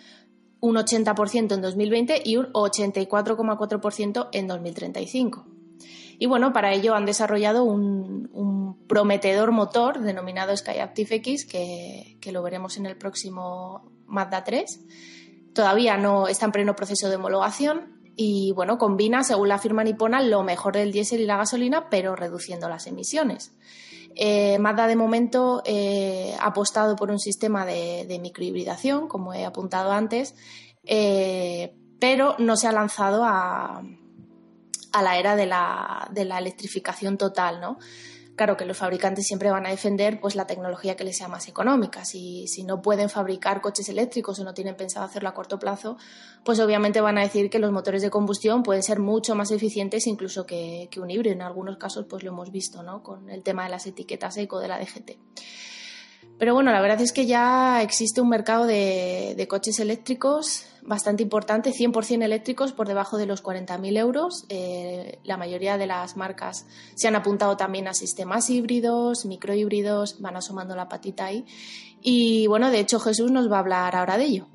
un 0.61 0.75
80% 0.75 1.55
en 1.55 1.63
2020 1.63 2.23
y 2.25 2.37
un 2.37 2.53
84,4% 2.53 4.29
en 4.33 4.47
2035. 4.49 5.58
Y 6.19 6.27
bueno, 6.27 6.53
para 6.53 6.73
ello 6.73 6.95
han 6.95 7.07
desarrollado 7.07 7.65
un, 7.65 8.29
prometedor 8.89 9.53
motor 9.53 10.01
denominado 10.01 10.57
Skyactiv 10.57 11.13
X, 11.13 11.45
que, 11.45 12.17
que, 12.21 12.33
lo 12.33 12.43
veremos 12.43 12.79
en 12.79 12.87
el 12.87 12.97
próximo 12.97 13.93
Mazda 14.07 14.45
3. 14.45 14.81
Todavía 15.55 15.99
no 15.99 16.27
está 16.27 16.47
en 16.47 16.53
pleno 16.53 16.75
proceso 16.75 17.11
de 17.11 17.17
homologación 17.17 17.99
y 18.21 18.51
bueno, 18.51 18.79
combina, 18.79 19.23
según 19.23 19.49
la 19.49 19.59
firma 19.59 19.85
nipona, 19.85 20.21
lo 20.21 20.43
mejor 20.43 20.75
del 20.75 20.91
diésel 20.91 21.21
y 21.21 21.25
la 21.25 21.37
gasolina, 21.37 21.89
pero 21.89 22.17
reduciendo 22.17 22.69
las 22.69 22.89
emisiones. 22.89 23.55
Eh, 24.17 24.59
Mazda 24.59 24.89
de 24.89 24.97
momento 24.97 25.63
eh, 25.65 26.35
ha 26.41 26.47
apostado 26.47 26.97
por 26.97 27.13
un 27.13 27.21
sistema 27.21 27.65
de, 27.65 28.19
microhibridación, 28.21 29.07
como 29.07 29.35
he 29.35 29.45
apuntado 29.45 29.93
antes, 29.93 30.35
eh, 30.83 31.77
pero 32.01 32.35
no 32.41 32.57
se 32.57 32.67
ha 32.67 32.73
lanzado 32.73 33.23
a, 33.25 33.83
a 34.99 35.02
la 35.02 35.19
era 35.19 35.37
de 35.37 35.47
la, 35.47 36.09
de 36.12 36.25
la 36.25 36.38
electrificación 36.38 37.17
total, 37.17 37.61
¿no? 37.61 37.78
claro 38.38 38.57
que 38.57 38.64
los 38.64 38.78
fabricantes 38.78 39.26
siempre 39.26 39.50
van 39.50 39.67
a 39.67 39.71
defender 39.71 40.21
pues 40.21 40.35
la 40.37 40.47
tecnología 40.47 40.97
que 40.97 41.05
les 41.05 41.19
sea 41.19 41.28
más 41.28 41.49
económica. 41.49 42.07
Si, 42.07 42.47
si, 42.47 42.62
no 42.62 42.81
pueden 42.81 43.11
fabricar 43.11 43.61
coches 43.61 43.88
eléctricos 43.88 44.38
o 44.38 44.45
no 44.45 44.55
tienen 44.55 44.76
pensado 44.76 45.05
hacerlo 45.05 45.28
a 45.28 45.35
corto 45.35 45.59
plazo, 45.59 45.99
pues 46.45 46.61
obviamente 46.61 47.02
van 47.02 47.19
a 47.19 47.23
decir 47.23 47.50
que 47.50 47.59
los 47.59 47.73
motores 47.73 48.00
de 48.00 48.11
combustión 48.11 48.62
pueden 48.62 48.83
ser 48.83 49.00
mucho 49.00 49.35
más 49.35 49.50
eficientes 49.50 50.07
incluso 50.07 50.47
que, 50.47 50.88
que 50.90 51.00
un 51.00 51.11
híbrido. 51.11 51.35
En 51.35 51.43
algunos 51.43 51.76
casos 51.76 52.07
pues 52.09 52.23
lo 52.23 52.31
hemos 52.31 52.50
visto, 52.50 52.83
¿no? 52.83 53.02
Con 53.02 53.28
el 53.28 53.43
tema 53.43 53.64
de 53.64 53.71
las 53.71 53.87
etiquetas 53.87 54.37
eco 54.38 54.61
de 54.61 54.69
la 54.69 54.78
DGT. 54.78 55.19
Pero 56.38 56.55
bueno, 56.55 56.71
la 56.71 56.81
verdad 56.81 57.00
es 57.00 57.12
que 57.12 57.26
ya 57.26 57.83
existe 57.83 58.21
un 58.21 58.28
mercado 58.28 58.64
de, 58.67 59.47
coches 59.49 59.81
eléctricos 59.81 60.67
bastante 60.83 61.23
importante, 61.23 61.71
100% 61.71 62.23
eléctricos 62.23 62.73
por 62.73 62.89
debajo 62.89 63.19
de 63.19 63.27
los 63.27 63.43
40.000 63.43 63.99
euros. 63.99 64.45
Eh, 64.49 65.19
la 65.25 65.37
mayoría 65.37 65.79
de 65.79 65.87
las 65.87 66.17
marcas 66.17 66.67
se 66.95 67.09
han 67.09 67.17
apuntado 67.17 67.57
también 67.57 67.89
a 67.89 67.95
sistemas 67.95 68.49
híbridos, 68.51 69.25
microhíbridos, 69.25 70.21
van 70.21 70.37
asomando 70.37 70.77
la 70.77 70.89
patita 70.89 71.27
ahí. 71.27 71.45
Y 72.01 72.47
bueno, 72.47 72.71
de 72.71 72.81
hecho 72.81 73.01
Jesús 73.01 73.31
nos 73.31 73.51
va 73.51 73.57
a 73.57 73.61
hablar 73.61 73.97
ahora 73.97 74.17
de 74.19 74.25
ello. 74.25 74.47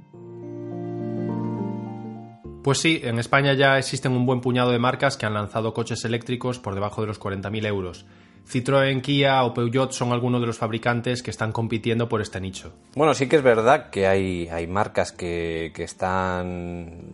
Pues 2.63 2.77
sí, 2.77 3.01
en 3.03 3.19
España 3.19 3.53
ya 3.53 3.77
existen 3.77 4.13
un 4.13 4.25
buen 4.25 4.39
puñado 4.39 4.71
de 4.71 4.79
marcas 4.79 5.17
que 5.17 5.25
han 5.25 5.33
lanzado 5.33 5.73
coches 5.73 6.05
eléctricos 6.05 6.59
por 6.59 6.75
debajo 6.75 7.01
de 7.01 7.07
los 7.07 7.19
40.000 7.19 7.67
euros. 7.67 8.05
Citroën, 8.47 9.01
Kia 9.01 9.43
o 9.43 9.53
Peugeot 9.53 9.91
son 9.91 10.11
algunos 10.11 10.41
de 10.41 10.47
los 10.47 10.57
fabricantes 10.57 11.23
que 11.23 11.31
están 11.31 11.51
compitiendo 11.51 12.09
por 12.09 12.21
este 12.21 12.39
nicho. 12.39 12.73
Bueno, 12.95 13.13
sí 13.13 13.27
que 13.27 13.37
es 13.37 13.43
verdad 13.43 13.89
que 13.89 14.07
hay, 14.07 14.47
hay 14.49 14.67
marcas 14.67 15.11
que, 15.11 15.71
que 15.73 15.83
están 15.83 17.13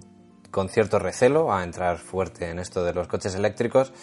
con 0.51 0.69
cierto 0.69 1.00
recelo 1.00 1.53
a 1.53 1.63
entrar 1.63 1.98
fuerte 1.98 2.50
en 2.50 2.59
esto 2.59 2.83
de 2.83 2.93
los 2.93 3.07
coches 3.07 3.36
eléctricos, 3.36 3.93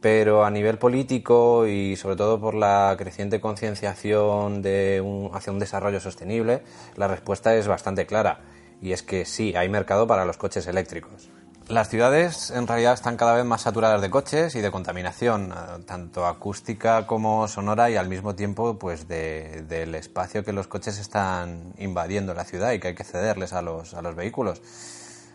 pero 0.00 0.44
a 0.44 0.50
nivel 0.50 0.78
político 0.78 1.66
y 1.66 1.96
sobre 1.96 2.16
todo 2.16 2.40
por 2.40 2.54
la 2.54 2.94
creciente 2.98 3.40
concienciación 3.40 4.62
de 4.62 5.30
hacia 5.32 5.52
un 5.52 5.58
desarrollo 5.58 6.00
sostenible, 6.00 6.62
la 6.96 7.08
respuesta 7.08 7.56
es 7.56 7.66
bastante 7.66 8.06
clara 8.06 8.40
y 8.80 8.92
es 8.92 9.02
que 9.02 9.24
sí, 9.24 9.54
hay 9.56 9.68
mercado 9.68 10.06
para 10.06 10.24
los 10.24 10.36
coches 10.36 10.66
eléctricos. 10.66 11.30
Las 11.68 11.90
ciudades 11.90 12.50
en 12.50 12.66
realidad 12.66 12.94
están 12.94 13.18
cada 13.18 13.34
vez 13.34 13.44
más 13.44 13.60
saturadas 13.60 14.00
de 14.00 14.08
coches 14.08 14.54
y 14.54 14.62
de 14.62 14.70
contaminación, 14.70 15.52
eh, 15.52 15.82
tanto 15.84 16.24
acústica 16.24 17.06
como 17.06 17.46
sonora 17.46 17.90
y 17.90 17.96
al 17.96 18.08
mismo 18.08 18.34
tiempo 18.34 18.78
pues 18.78 19.06
del 19.06 19.94
espacio 19.94 20.42
que 20.42 20.54
los 20.54 20.66
coches 20.66 20.98
están 20.98 21.74
invadiendo 21.76 22.32
la 22.32 22.46
ciudad 22.46 22.72
y 22.72 22.80
que 22.80 22.88
hay 22.88 22.94
que 22.94 23.04
cederles 23.04 23.52
a 23.52 23.60
los, 23.60 23.92
a 23.92 24.00
los 24.00 24.14
vehículos. 24.14 24.62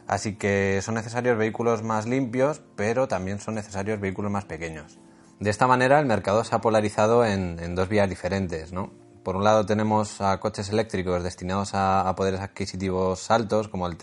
Así 0.08 0.36
que 0.36 0.82
son 0.82 0.96
necesarios 0.96 1.38
vehículos 1.38 1.84
más 1.84 2.08
limpios, 2.08 2.64
pero 2.76 3.08
también 3.08 3.40
son 3.40 3.54
necesarios 3.54 4.00
vehículos 4.00 4.32
más 4.32 4.46
pequeños. 4.46 4.98
De 5.40 5.52
esta 5.52 5.68
manera 5.68 6.00
el 6.00 6.08
mercado 6.08 6.44
se 6.44 6.56
ha 6.56 6.62
polarizado 6.62 7.24
en, 7.26 7.76
dos 7.76 7.90
vías 7.90 8.10
diferentes, 8.10 8.74
¿no? 8.74 8.92
Por 9.24 9.36
un 9.36 9.44
lado 9.44 9.68
tenemos 9.68 10.20
a 10.20 10.40
coches 10.40 10.70
eléctricos 10.70 11.22
destinados 11.22 11.76
a, 11.76 12.10
a 12.10 12.16
poderes 12.16 12.40
adquisitivos 12.40 13.30
altos, 13.30 13.68
como 13.68 13.86
el, 13.86 13.98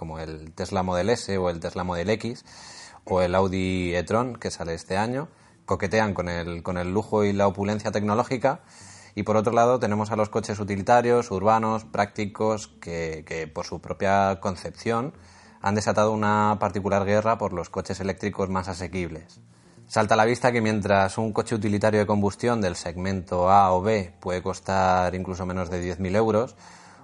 como 0.00 0.18
el 0.18 0.52
Tesla 0.52 0.82
Model 0.82 1.10
S 1.10 1.36
o 1.36 1.50
el 1.50 1.60
Tesla 1.60 1.84
Model 1.84 2.08
X 2.08 2.46
o 3.04 3.20
el 3.20 3.34
Audi 3.34 3.94
e-tron 3.94 4.34
que 4.34 4.50
sale 4.50 4.72
este 4.72 4.96
año, 4.96 5.28
coquetean 5.66 6.14
con 6.14 6.30
el, 6.30 6.62
con 6.62 6.78
el 6.78 6.90
lujo 6.90 7.22
y 7.22 7.34
la 7.34 7.46
opulencia 7.46 7.90
tecnológica. 7.90 8.60
Y 9.14 9.24
por 9.24 9.36
otro 9.36 9.52
lado 9.52 9.78
tenemos 9.78 10.10
a 10.10 10.16
los 10.16 10.30
coches 10.30 10.58
utilitarios, 10.58 11.30
urbanos, 11.30 11.84
prácticos, 11.84 12.68
que, 12.80 13.24
que 13.26 13.46
por 13.46 13.66
su 13.66 13.82
propia 13.82 14.40
concepción 14.40 15.12
han 15.60 15.74
desatado 15.74 16.12
una 16.12 16.56
particular 16.58 17.04
guerra 17.04 17.36
por 17.36 17.52
los 17.52 17.68
coches 17.68 18.00
eléctricos 18.00 18.48
más 18.48 18.68
asequibles. 18.68 19.42
Salta 19.86 20.14
a 20.14 20.16
la 20.16 20.24
vista 20.24 20.50
que 20.50 20.62
mientras 20.62 21.18
un 21.18 21.34
coche 21.34 21.54
utilitario 21.54 22.00
de 22.00 22.06
combustión 22.06 22.62
del 22.62 22.74
segmento 22.74 23.50
A 23.50 23.70
o 23.72 23.82
B 23.82 24.14
puede 24.18 24.42
costar 24.42 25.14
incluso 25.14 25.44
menos 25.44 25.68
de 25.68 25.94
10.000 25.94 26.16
euros, 26.16 26.56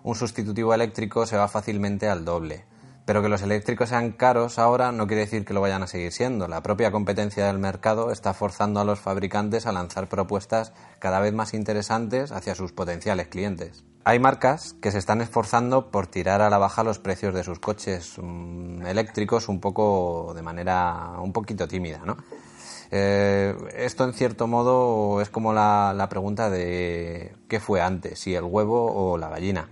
un 0.03 0.15
sustitutivo 0.15 0.73
eléctrico 0.73 1.27
se 1.27 1.37
va 1.37 1.47
fácilmente 1.47 2.09
al 2.09 2.25
doble. 2.25 2.65
Pero 3.07 3.23
que 3.23 3.29
los 3.29 3.43
eléctricos 3.43 3.91
sean 3.91 4.11
caros 4.11 4.59
ahora 4.59 4.91
no 4.91 5.07
quiere 5.07 5.23
decir 5.23 5.45
que 5.45 5.55
lo 5.55 5.61
vayan 5.61 5.85
a 5.85 5.87
seguir 5.87 6.11
siendo. 6.11 6.49
La 6.49 6.63
propia 6.63 6.91
competencia 6.91 7.47
del 7.47 7.61
mercado 7.61 8.11
está 8.11 8.35
forzando 8.35 8.81
a 8.81 8.85
los 8.85 8.99
fabricantes 8.99 9.65
a 9.67 9.73
lanzar 9.73 10.09
propuestas 10.09 10.73
cada 10.99 11.21
vez 11.21 11.33
más 11.33 11.55
interesantes 11.55 12.33
hacia 12.33 12.57
sus 12.57 12.73
potenciales 12.73 13.29
clientes. 13.29 13.85
Hay 14.03 14.19
marcas 14.19 14.75
que 14.83 14.91
se 14.91 14.99
están 14.99 15.21
esforzando 15.21 15.93
por 15.93 16.09
tirar 16.09 16.43
a 16.43 16.51
la 16.51 16.59
baja 16.59 16.83
los 16.83 16.99
precios 16.99 17.33
de 17.33 17.45
sus 17.45 17.61
coches 17.61 18.17
mm, 18.21 18.85
eléctricos 18.87 19.49
un 19.49 19.61
poco 19.61 20.33
de 20.35 20.43
manera 20.43 21.13
un 21.21 21.33
poquito 21.33 21.69
tímida, 21.69 22.03
¿no? 22.05 22.17
Eh, 22.91 23.55
esto 23.77 24.05
en 24.05 24.15
cierto 24.15 24.49
modo 24.49 25.21
es 25.21 25.29
como 25.29 25.53
la, 25.53 25.93
la 25.97 26.09
pregunta 26.09 26.51
de 26.51 27.35
qué 27.49 27.61
fue 27.61 27.81
antes, 27.81 28.19
si 28.19 28.35
el 28.35 28.45
huevo 28.45 28.93
o 28.93 29.19
la 29.19 29.29
gallina 29.29 29.69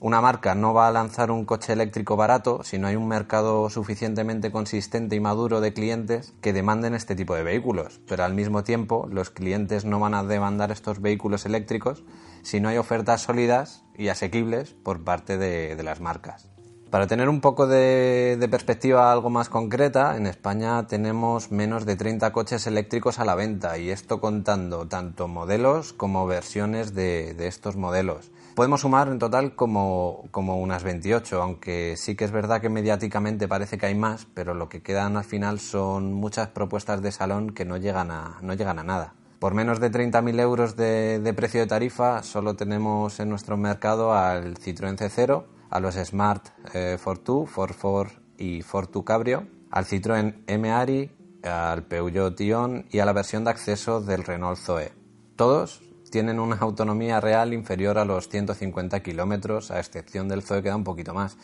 una 0.00 0.20
marca 0.20 0.54
no 0.54 0.72
va 0.74 0.86
a 0.86 0.92
lanzar 0.92 1.32
un 1.32 1.44
coche 1.44 1.72
eléctrico 1.72 2.14
barato 2.16 2.62
si 2.62 2.78
no 2.78 2.86
hay 2.86 2.94
un 2.94 3.08
mercado 3.08 3.68
suficientemente 3.68 4.52
consistente 4.52 5.16
y 5.16 5.20
maduro 5.20 5.60
de 5.60 5.72
clientes 5.72 6.34
que 6.40 6.52
demanden 6.52 6.94
este 6.94 7.16
tipo 7.16 7.34
de 7.34 7.42
vehículos. 7.42 8.00
Pero 8.06 8.24
al 8.24 8.32
mismo 8.32 8.62
tiempo, 8.62 9.08
los 9.10 9.30
clientes 9.30 9.84
no 9.84 9.98
van 9.98 10.14
a 10.14 10.22
demandar 10.22 10.70
estos 10.70 11.00
vehículos 11.00 11.46
eléctricos 11.46 12.04
si 12.42 12.60
no 12.60 12.68
hay 12.68 12.78
ofertas 12.78 13.22
sólidas 13.22 13.82
y 13.96 14.08
asequibles 14.08 14.72
por 14.72 15.02
parte 15.02 15.36
de, 15.36 15.82
las 15.82 16.00
marcas. 16.00 16.48
Para 16.90 17.06
tener 17.06 17.28
un 17.28 17.40
poco 17.40 17.66
de, 17.66 18.48
perspectiva 18.50 19.12
algo 19.12 19.30
más 19.30 19.48
concreta, 19.48 20.16
en 20.16 20.26
España 20.26 20.86
tenemos 20.86 21.52
menos 21.52 21.84
de 21.84 21.96
30 21.96 22.32
coches 22.32 22.66
eléctricos 22.66 23.18
a 23.18 23.24
la 23.24 23.34
venta 23.34 23.76
y 23.78 23.90
esto 23.90 24.20
contando 24.20 24.88
tanto 24.88 25.28
modelos 25.28 25.92
como 25.92 26.26
versiones 26.26 26.94
de 26.94 27.34
estos 27.46 27.76
modelos. 27.76 28.30
Podemos 28.58 28.80
sumar 28.80 29.06
en 29.06 29.20
total 29.20 29.54
como, 29.54 30.28
unas 30.32 30.82
28, 30.82 31.40
aunque 31.40 31.94
sí 31.96 32.16
que 32.16 32.24
es 32.24 32.32
verdad 32.32 32.60
que 32.60 32.68
mediáticamente 32.68 33.46
parece 33.46 33.78
que 33.78 33.86
hay 33.86 33.94
más, 33.94 34.26
pero 34.34 34.52
lo 34.52 34.68
que 34.68 34.82
quedan 34.82 35.16
al 35.16 35.22
final 35.22 35.60
son 35.60 36.12
muchas 36.12 36.48
propuestas 36.48 37.00
de 37.00 37.12
salón 37.12 37.50
que 37.50 37.64
no 37.64 37.76
llegan 37.76 38.10
a, 38.10 38.38
no 38.42 38.54
llegan 38.54 38.80
a 38.80 38.82
nada. 38.82 39.14
Por 39.38 39.54
menos 39.54 39.78
de 39.78 39.92
30.000 39.92 40.40
euros 40.40 40.74
de, 40.74 41.20
de, 41.20 41.34
precio 41.34 41.60
de 41.60 41.68
tarifa, 41.68 42.24
solo 42.24 42.56
tenemos 42.56 43.20
en 43.20 43.28
nuestro 43.28 43.56
mercado 43.56 44.12
al 44.12 44.56
Citroën 44.56 44.96
C0, 44.96 45.44
a 45.70 45.80
los 45.80 45.94
Smart 45.94 46.48
eh, 46.74 46.96
Fortwo, 46.98 47.46
Forfor 47.46 48.10
y 48.36 48.62
Fortu 48.62 49.04
Cabrio, 49.04 49.46
al 49.70 49.84
Citroën 49.84 50.42
M-Ari, 50.46 51.10
al 51.42 51.84
Peugeot 51.84 52.40
Ion 52.40 52.86
y 52.90 52.98
a 52.98 53.04
la 53.04 53.12
versión 53.12 53.44
de 53.44 53.50
acceso 53.50 54.00
del 54.00 54.24
Renault 54.24 54.58
Zoe. 54.58 54.92
Todos 55.36 55.82
tienen 56.10 56.40
una 56.40 56.56
autonomía 56.56 57.20
real 57.20 57.52
inferior 57.52 57.98
a 57.98 58.04
los 58.04 58.28
150 58.28 59.00
kilómetros, 59.00 59.70
a 59.70 59.78
excepción 59.78 60.28
del 60.28 60.42
Zoe 60.42 60.62
que 60.62 60.70
da 60.70 60.76
un 60.76 60.84
poquito 60.84 61.14
más. 61.14 61.36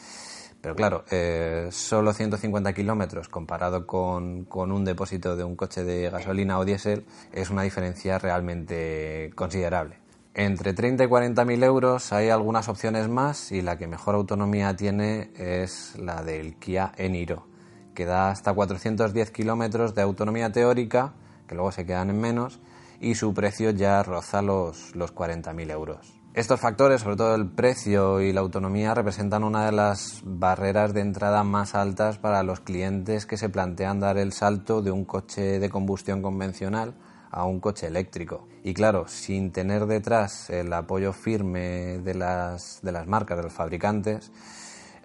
Pero 0.61 0.75
claro, 0.75 1.05
eh, 1.11 1.69
solo 1.71 2.15
150 2.15 2.73
kilómetros 2.73 3.29
comparado 3.29 3.87
con, 3.87 4.47
con, 4.47 4.73
un 4.73 4.87
depósito 4.87 5.37
de 5.37 5.45
un 5.45 5.57
coche 5.57 5.85
de 5.85 6.09
gasolina 6.09 6.59
o 6.59 6.65
diésel 6.65 7.05
es 7.33 7.51
una 7.51 7.63
diferencia 7.63 8.19
realmente 8.19 9.31
considerable. 9.35 10.04
Entre 10.37 10.75
30 10.75 11.05
y 11.05 11.07
40 11.07 11.45
mil 11.45 11.63
euros 11.63 12.13
hay 12.13 12.29
algunas 12.29 12.69
opciones 12.69 13.09
más 13.09 13.53
y 13.53 13.63
la 13.63 13.79
que 13.79 13.87
mejor 13.87 14.17
autonomía 14.17 14.75
tiene 14.75 15.31
es 15.37 15.97
la 15.97 16.25
del 16.25 16.57
Kia 16.57 16.91
Eniro, 16.97 17.47
que 17.95 18.05
da 18.05 18.31
hasta 18.31 18.53
410 18.53 19.31
kilómetros 19.31 19.95
de 19.95 20.03
autonomía 20.03 20.51
teórica, 20.51 21.13
que 21.47 21.55
luego 21.55 21.71
se 21.71 21.87
quedan 21.87 22.11
en 22.11 22.21
menos, 22.21 22.59
y 23.01 23.15
su 23.15 23.33
precio 23.33 23.71
ya 23.71 24.03
roza 24.03 24.43
los, 24.43 24.97
los 24.97 25.15
40.000 25.15 25.71
euros. 25.71 26.21
Estos 26.35 26.59
factores, 26.59 27.03
sobre 27.03 27.15
todo 27.15 27.37
el 27.37 27.49
precio 27.49 28.21
y 28.21 28.33
la 28.33 28.41
autonomía, 28.41 28.93
representan 28.93 29.45
una 29.45 29.67
de 29.67 29.71
las 29.71 30.21
barreras 30.25 30.93
de 30.93 31.03
entrada 31.03 31.45
más 31.45 31.77
altas 31.77 32.19
para 32.19 32.43
los 32.43 32.59
clientes 32.59 33.25
que 33.25 33.37
se 33.37 33.51
plantean 33.51 34.01
dar 34.01 34.19
el 34.19 34.33
salto 34.33 34.83
de 34.83 34.91
un 34.91 35.05
coche 35.05 35.61
de 35.61 35.71
combustión 35.71 36.23
convencional 36.23 36.95
a 37.35 37.45
un 37.45 37.59
coche 37.59 37.89
eléctrico. 37.89 38.47
Y 38.63 38.75
claro, 38.75 39.09
sin 39.09 39.51
tener 39.51 39.87
detrás 39.87 40.51
el 40.51 40.73
apoyo 40.73 41.13
firme 41.13 41.99
de 41.99 42.15
las, 42.15 42.79
de 42.83 42.93
las 42.93 43.09
marcas, 43.09 43.37
de 43.37 43.43
los 43.43 43.53
fabricantes, 43.53 44.31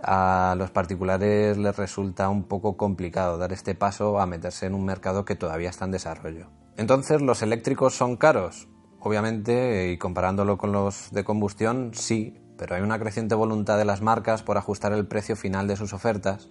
a 0.03 0.55
los 0.57 0.69
particulares 0.69 1.57
les 1.57 1.75
resulta 1.75 2.29
un 2.29 2.43
poco 2.43 2.77
complicado 2.77 3.37
dar 3.37 3.51
este 3.51 3.73
paso 3.73 4.19
a 4.19 4.27
meterse 4.27 4.67
en 4.67 4.75
un 4.75 4.85
mercado 4.85 5.25
que 5.25 5.35
todavía 5.35 5.71
está 5.71 5.85
en 5.85 5.91
desarrollo. 5.91 6.47
Entonces, 6.77 7.21
¿los 7.21 7.41
eléctricos 7.41 7.95
son 7.95 8.15
caros? 8.15 8.67
Obviamente, 8.99 9.91
y 9.91 9.97
comparándolo 9.97 10.57
con 10.57 10.71
los 10.71 11.11
de 11.11 11.23
combustión, 11.23 11.91
sí, 11.93 12.37
pero 12.57 12.75
hay 12.75 12.81
una 12.81 12.99
creciente 12.99 13.33
voluntad 13.33 13.77
de 13.77 13.85
las 13.85 14.01
marcas 14.01 14.43
por 14.43 14.57
ajustar 14.57 14.93
el 14.93 15.07
precio 15.07 15.35
final 15.35 15.67
de 15.67 15.75
sus 15.75 15.93
ofertas, 15.93 16.47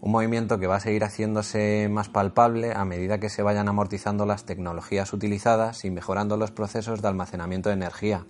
un 0.00 0.12
movimiento 0.12 0.58
que 0.58 0.66
va 0.66 0.76
a 0.76 0.80
seguir 0.80 1.04
haciéndose 1.04 1.88
más 1.90 2.08
palpable 2.08 2.72
a 2.74 2.84
medida 2.84 3.18
que 3.18 3.28
se 3.28 3.42
vayan 3.42 3.68
amortizando 3.68 4.26
las 4.26 4.44
tecnologías 4.44 5.12
utilizadas 5.12 5.84
y 5.84 5.90
mejorando 5.90 6.36
los 6.36 6.50
procesos 6.50 7.02
de 7.02 7.08
almacenamiento 7.08 7.68
de 7.68 7.74
energía, 7.74 8.24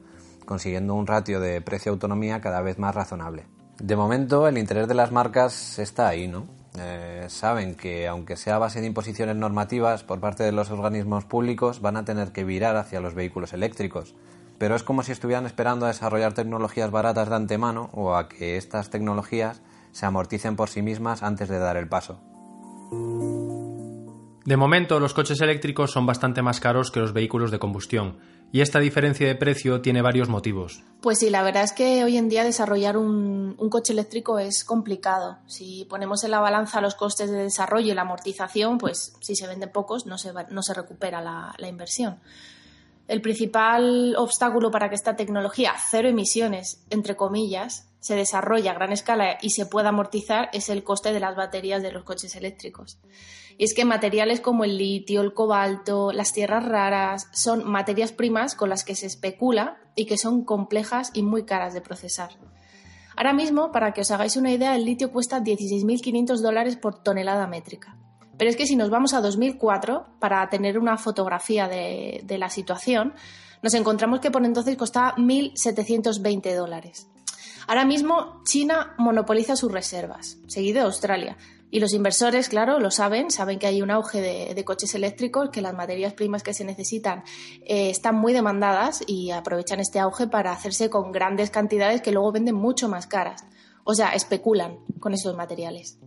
consiguiendo 0.44 0.94
un 0.94 1.06
ratio 1.06 1.40
de 1.40 1.60
precio-autonomía 1.60 2.40
cada 2.40 2.62
vez 2.62 2.78
más 2.78 2.94
razonable. 2.94 3.46
De 3.78 3.96
momento, 3.96 4.48
el 4.48 4.58
interés 4.58 4.88
de 4.88 4.94
las 4.94 5.12
marcas 5.12 5.78
está 5.78 6.08
ahí, 6.08 6.28
¿no? 6.28 6.46
eh, 6.78 7.26
saben 7.28 7.74
que 7.74 8.06
aunque 8.06 8.36
sea 8.36 8.56
a 8.56 8.58
base 8.58 8.80
de 8.80 8.86
imposiciones 8.86 9.36
normativas 9.36 10.04
por 10.04 10.20
parte 10.20 10.44
de 10.44 10.52
los 10.52 10.70
organismos 10.70 11.24
públicos, 11.24 11.80
van 11.80 11.96
a 11.96 12.04
tener 12.04 12.32
que 12.32 12.44
virar 12.44 12.76
hacia 12.76 13.00
los 13.00 13.14
vehículos 13.14 13.52
eléctricos. 13.52 14.14
Pero 14.58 14.74
es 14.74 14.82
como 14.82 15.02
si 15.02 15.12
estuvieran 15.12 15.46
esperando 15.46 15.84
a 15.84 15.88
desarrollar 15.88 16.32
tecnologías 16.32 16.90
baratas 16.90 17.28
de 17.28 17.36
antemano 17.36 17.90
o 17.92 18.14
a 18.14 18.28
que 18.28 18.56
estas 18.56 18.90
tecnologías 18.90 19.60
se 19.96 20.04
amorticen 20.04 20.56
por 20.56 20.68
sí 20.68 20.82
mismas 20.82 21.22
antes 21.22 21.48
de 21.48 21.58
dar 21.58 21.78
el 21.78 21.88
paso. 21.88 22.20
De 24.44 24.56
momento, 24.58 25.00
los 25.00 25.14
coches 25.14 25.40
eléctricos 25.40 25.90
son 25.90 26.04
bastante 26.04 26.42
más 26.42 26.60
caros 26.60 26.90
que 26.90 27.00
los 27.00 27.14
vehículos 27.14 27.50
de 27.50 27.58
combustión, 27.58 28.18
y 28.52 28.60
esta 28.60 28.78
diferencia 28.78 29.26
de 29.26 29.34
precio 29.36 29.80
tiene 29.80 30.02
varios 30.02 30.28
motivos. 30.28 30.82
Pues 31.00 31.18
sí, 31.20 31.30
la 31.30 31.42
verdad 31.42 31.64
es 31.64 31.72
que 31.72 32.04
hoy 32.04 32.18
en 32.18 32.28
día 32.28 32.44
desarrollar 32.44 32.98
un, 32.98 33.56
coche 33.70 33.94
eléctrico 33.94 34.38
es 34.38 34.64
complicado. 34.64 35.38
Si 35.46 35.86
ponemos 35.88 36.22
en 36.24 36.32
la 36.32 36.40
balanza 36.40 36.82
los 36.82 36.94
costes 36.94 37.30
de 37.30 37.44
desarrollo 37.44 37.90
y 37.90 37.94
la 37.94 38.02
amortización, 38.02 38.76
pues 38.76 39.16
si 39.20 39.34
se 39.34 39.46
venden 39.46 39.72
pocos 39.72 40.04
no 40.04 40.18
se, 40.18 40.30
no 40.50 40.62
se 40.62 40.74
recupera 40.74 41.22
la, 41.22 41.54
la 41.56 41.68
inversión. 41.68 42.20
El 43.08 43.22
principal 43.22 44.14
obstáculo 44.18 44.70
para 44.70 44.90
que 44.90 44.96
esta 44.96 45.16
tecnología 45.16 45.72
cero 45.78 46.08
emisiones, 46.08 46.84
entre 46.90 47.16
comillas, 47.16 47.88
se 48.06 48.14
desarrolle 48.14 48.68
a 48.68 48.74
gran 48.74 48.92
escala 48.92 49.36
y 49.42 49.50
se 49.50 49.66
pueda 49.66 49.88
amortizar 49.88 50.48
es 50.52 50.68
el 50.68 50.84
coste 50.84 51.12
de 51.12 51.18
las 51.18 51.34
baterías 51.34 51.82
de 51.82 51.90
los 51.90 52.04
coches 52.04 52.36
eléctricos. 52.36 53.00
Y 53.58 53.64
es 53.64 53.74
que 53.74 53.84
materiales 53.84 54.40
como 54.40 54.62
el 54.62 54.78
litio, 54.78 55.22
el 55.22 55.34
cobalto, 55.34 56.12
las 56.12 56.32
tierras 56.32 56.64
raras 56.64 57.26
son 57.32 57.68
materias 57.68 58.12
primas 58.12 58.54
con 58.54 58.68
las 58.68 58.84
que 58.84 58.94
se 58.94 59.06
especula 59.06 59.78
y 59.96 60.06
que 60.06 60.18
son 60.18 60.44
complejas 60.44 61.10
y 61.14 61.24
muy 61.24 61.46
caras 61.46 61.74
de 61.74 61.80
procesar. 61.80 62.30
Ahora 63.16 63.32
mismo, 63.32 63.72
para 63.72 63.90
que 63.90 64.02
os 64.02 64.10
hagáis 64.12 64.36
una 64.36 64.52
idea, 64.52 64.76
el 64.76 64.84
litio 64.84 65.10
cuesta 65.10 65.40
16.500 65.40 66.36
dólares 66.40 66.76
por 66.76 67.02
tonelada 67.02 67.48
métrica. 67.48 67.96
Pero 68.38 68.48
es 68.48 68.56
que 68.56 68.66
si 68.66 68.76
nos 68.76 68.88
vamos 68.88 69.14
a 69.14 69.20
2004, 69.20 70.06
para 70.20 70.48
tener 70.48 70.78
una 70.78 70.96
fotografía 70.96 71.66
de, 71.66 72.20
de 72.22 72.38
la 72.38 72.50
situación, 72.50 73.14
nos 73.62 73.74
encontramos 73.74 74.20
que 74.20 74.30
por 74.30 74.44
entonces 74.44 74.76
costaba 74.76 75.16
1.720 75.16 76.54
dólares. 76.54 77.08
Ahora 77.66 77.84
mismo 77.84 78.42
China 78.44 78.94
monopoliza 78.98 79.56
sus 79.56 79.72
reservas, 79.72 80.38
seguido 80.46 80.80
de 80.80 80.86
Australia, 80.86 81.36
y 81.68 81.80
los 81.80 81.92
inversores, 81.92 82.48
claro, 82.48 82.78
lo 82.78 82.90
saben, 82.92 83.30
saben 83.30 83.58
que 83.58 83.66
hay 83.66 83.82
un 83.82 83.90
auge 83.90 84.20
de, 84.54 84.64
coches 84.64 84.94
eléctricos, 84.94 85.50
que 85.50 85.60
las 85.60 85.74
materias 85.74 86.12
primas 86.14 86.42
que 86.42 86.54
se 86.54 86.64
necesitan 86.64 87.24
eh, 87.64 87.90
están 87.90 88.14
muy 88.14 88.32
demandadas 88.32 89.02
y 89.06 89.32
aprovechan 89.32 89.80
este 89.80 89.98
auge 89.98 90.28
para 90.28 90.52
hacerse 90.52 90.90
con 90.90 91.10
grandes 91.10 91.50
cantidades 91.50 92.02
que 92.02 92.12
luego 92.12 92.32
venden 92.32 92.54
mucho 92.54 92.88
más 92.88 93.06
caras. 93.06 93.44
O 93.82 93.94
sea, 93.94 94.10
especulan 94.10 94.78
con 95.00 95.12
esos 95.12 95.36
materiales. 95.36 95.98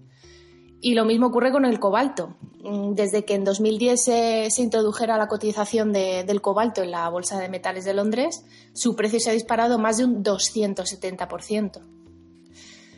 Y 0.81 0.93
lo 0.93 1.05
mismo 1.05 1.27
ocurre 1.27 1.51
con 1.51 1.65
el 1.65 1.79
cobalto. 1.79 2.35
Mm, 2.63 2.93
desde 2.93 3.25
que 3.25 3.35
en 3.35 3.43
2010 3.43 4.01
se, 4.03 4.61
introdujera 4.61 5.17
la 5.17 5.27
cotización 5.27 5.93
del 5.93 6.41
cobalto 6.41 6.83
en 6.83 6.91
la 6.91 7.07
Bolsa 7.09 7.39
de 7.39 7.49
Metales 7.49 7.85
de 7.85 7.93
Londres, 7.93 8.45
su 8.73 8.95
precio 8.95 9.19
se 9.19 9.29
ha 9.29 9.33
disparado 9.33 9.77
más 9.79 9.97
de 9.97 10.05
un 10.05 10.23
270%. 10.23 11.81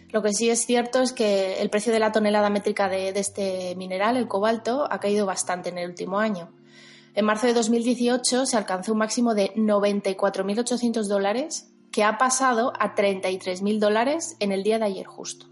Lo 0.09 0.21
que 0.21 0.33
sí 0.33 0.49
es 0.49 0.65
cierto 0.65 1.01
es 1.01 1.13
que 1.13 1.61
el 1.61 1.69
precio 1.69 1.93
de 1.93 1.99
la 1.99 2.11
tonelada 2.11 2.49
métrica 2.49 2.89
de, 2.89 3.09
este 3.09 3.75
mineral, 3.75 4.17
el 4.17 4.27
cobalto, 4.27 4.91
ha 4.91 4.99
caído 4.99 5.25
bastante 5.25 5.69
en 5.69 5.77
el 5.77 5.89
último 5.89 6.19
año. 6.19 6.51
En 7.13 7.25
marzo 7.25 7.47
de 7.47 7.53
2018 7.53 8.45
se 8.45 8.57
alcanzó 8.57 8.91
un 8.91 8.97
máximo 8.97 9.33
de 9.33 9.53
94.800 9.55 11.07
dólares, 11.07 11.71
que 11.91 12.03
ha 12.03 12.17
pasado 12.17 12.73
a 12.79 12.95
33.000 12.95 13.79
dólares 13.79 14.35
en 14.39 14.51
el 14.51 14.63
día 14.63 14.79
de 14.79 14.85
ayer 14.85 15.05
justo. 15.05 15.50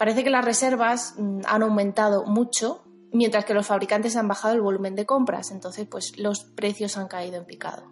Parece 0.00 0.24
que 0.24 0.30
las 0.30 0.46
reservas 0.46 1.12
mm, 1.18 1.40
han 1.44 1.62
aumentado 1.62 2.24
mucho, 2.24 2.82
mientras 3.12 3.44
que 3.44 3.52
los 3.52 3.66
fabricantes 3.66 4.16
han 4.16 4.28
bajado 4.28 4.54
el 4.54 4.62
volumen 4.62 4.94
de 4.94 5.04
compras, 5.04 5.50
entonces 5.50 5.86
pues 5.86 6.18
los 6.18 6.40
precios 6.40 6.96
han 6.96 7.06
caído 7.06 7.36
en 7.36 7.44
picado. 7.44 7.82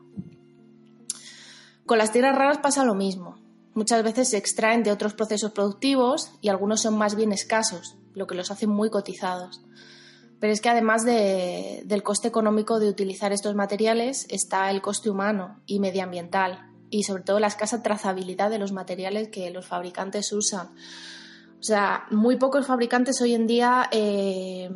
Con 1.84 1.98
las 1.98 2.10
tierras 2.10 2.34
raras 2.34 2.56
pasa 2.62 2.82
lo 2.86 2.94
mismo. 2.94 3.36
Muchas 3.74 4.02
veces 4.02 4.30
se 4.30 4.38
extraen 4.38 4.84
de 4.84 4.90
otros 4.90 5.12
procesos 5.12 5.52
productivos 5.52 6.32
y 6.40 6.48
algunos 6.48 6.80
son 6.80 6.96
más 6.96 7.14
bien 7.14 7.30
escasos, 7.30 7.98
lo 8.14 8.26
que 8.26 8.36
los 8.36 8.50
hace 8.50 8.66
muy 8.66 8.88
cotizados. 8.88 9.60
Pero 10.40 10.54
es 10.54 10.62
que 10.62 10.70
además 10.70 11.04
del 11.04 12.02
coste 12.02 12.26
económico 12.26 12.78
de 12.78 12.88
utilizar 12.88 13.34
estos 13.34 13.54
materiales 13.54 14.24
está 14.30 14.70
el 14.70 14.80
coste 14.80 15.10
humano 15.10 15.60
y 15.66 15.78
medioambiental 15.78 16.70
y 16.88 17.02
sobre 17.02 17.22
todo 17.22 17.38
la 17.38 17.48
escasa 17.48 17.82
trazabilidad 17.82 18.48
de 18.48 18.58
los 18.58 18.72
materiales 18.72 19.28
que 19.28 19.50
los 19.50 19.66
fabricantes 19.66 20.32
usan. 20.32 20.70
O 21.60 21.62
sea, 21.62 22.06
muy 22.10 22.36
pocos 22.36 22.66
fabricantes 22.66 23.20
hoy 23.20 23.34
en 23.34 23.46
día 23.46 23.88
eh, 23.90 24.70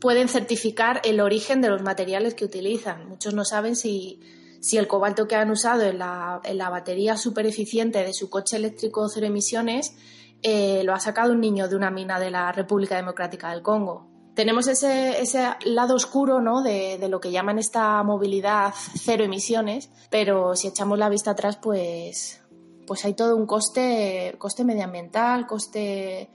pueden 0.00 0.28
certificar 0.28 1.00
el 1.04 1.20
origen 1.20 1.60
de 1.60 1.68
los 1.68 1.82
materiales 1.82 2.34
que 2.34 2.44
utilizan. 2.44 3.08
Muchos 3.08 3.34
no 3.34 3.44
saben 3.44 3.76
si, 3.76 4.20
si 4.60 4.76
el 4.76 4.86
cobalto 4.86 5.28
que 5.28 5.36
han 5.36 5.50
usado 5.50 5.82
en 5.82 5.98
la, 5.98 6.68
batería 6.70 7.16
super 7.16 7.46
eficiente 7.46 8.02
de 8.02 8.12
su 8.12 8.30
coche 8.30 8.56
eléctrico 8.56 9.08
cero 9.08 9.26
emisiones 9.26 9.94
eh, 10.42 10.82
lo 10.84 10.94
ha 10.94 11.00
sacado 11.00 11.32
un 11.32 11.40
niño 11.40 11.68
de 11.68 11.76
una 11.76 11.90
mina 11.90 12.20
de 12.20 12.30
la 12.30 12.52
República 12.52 12.96
Democrática 12.96 13.50
del 13.50 13.62
Congo. 13.62 14.08
Tenemos 14.34 14.68
ese, 14.68 15.16
lado 15.64 15.96
oscuro 15.96 16.40
¿no? 16.40 16.62
de, 16.62 17.04
lo 17.08 17.20
que 17.20 17.32
llaman 17.32 17.58
esta 17.58 18.00
movilidad 18.04 18.72
cero 18.94 19.24
emisiones, 19.24 19.90
pero 20.10 20.54
si 20.54 20.68
echamos 20.68 20.96
la 20.96 21.08
vista 21.08 21.32
atrás, 21.32 21.56
pues, 21.56 22.40
pues 22.88 23.04
hay 23.04 23.12
todo 23.12 23.36
un 23.36 23.46
coste, 23.46 24.34
coste 24.38 24.64
medioambiental, 24.64 25.46
coste 25.46 26.30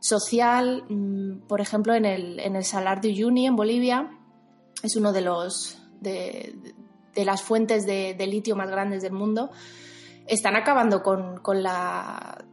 social. 0.00 0.84
Mm, 0.88 1.46
por 1.46 1.60
ejemplo, 1.60 1.94
en 1.94 2.04
el, 2.04 2.40
en 2.40 2.56
el 2.56 2.64
Salar 2.64 3.00
de 3.00 3.10
Uyuni, 3.10 3.46
en 3.46 3.54
Bolivia, 3.54 4.10
es 4.82 4.96
uno 4.96 5.12
de 5.12 5.20
los, 5.20 5.78
de, 6.00 6.74
de 7.14 7.24
las 7.24 7.42
fuentes 7.42 7.86
de, 7.86 8.16
litio 8.26 8.56
más 8.56 8.68
grandes 8.68 9.02
del 9.02 9.12
mundo, 9.12 9.50
están 10.26 10.56
acabando 10.56 11.04
con, 11.04 11.40
la, 11.62 12.44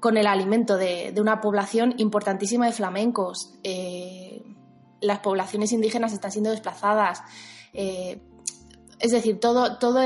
con 0.00 0.16
el 0.16 0.26
alimento 0.26 0.78
de, 0.78 1.14
una 1.18 1.42
población 1.42 1.94
importantísima 1.98 2.66
de 2.66 2.72
flamencos. 2.72 3.54
Eh, 3.62 4.42
las 5.02 5.18
poblaciones 5.18 5.72
indígenas 5.72 6.14
están 6.14 6.32
siendo 6.32 6.50
desplazadas. 6.50 7.20
Eh, 7.74 8.22
es 9.02 9.10
decir, 9.10 9.40
todo, 9.40 9.78
todo 9.78 10.00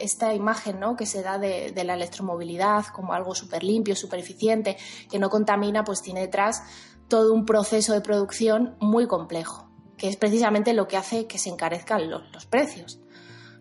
esta 0.00 0.34
imagen 0.34 0.80
¿no? 0.80 0.96
que 0.96 1.06
se 1.06 1.22
da 1.22 1.38
de, 1.38 1.72
la 1.84 1.94
electromovilidad 1.94 2.86
como 2.86 3.12
algo 3.12 3.32
súper 3.32 3.62
limpio, 3.62 3.94
súper 3.94 4.18
eficiente, 4.18 4.76
que 5.08 5.20
no 5.20 5.30
contamina, 5.30 5.84
pues 5.84 6.02
tiene 6.02 6.22
detrás 6.22 6.64
todo 7.06 7.32
un 7.32 7.46
proceso 7.46 7.92
de 7.92 8.00
producción 8.00 8.76
muy 8.80 9.06
complejo 9.06 9.68
que 9.96 10.08
es 10.08 10.16
precisamente 10.16 10.72
lo 10.72 10.88
que 10.88 10.96
hace 10.96 11.26
que 11.26 11.36
se 11.36 11.50
encarezcan 11.50 12.10
los, 12.10 12.46
precios. 12.46 13.00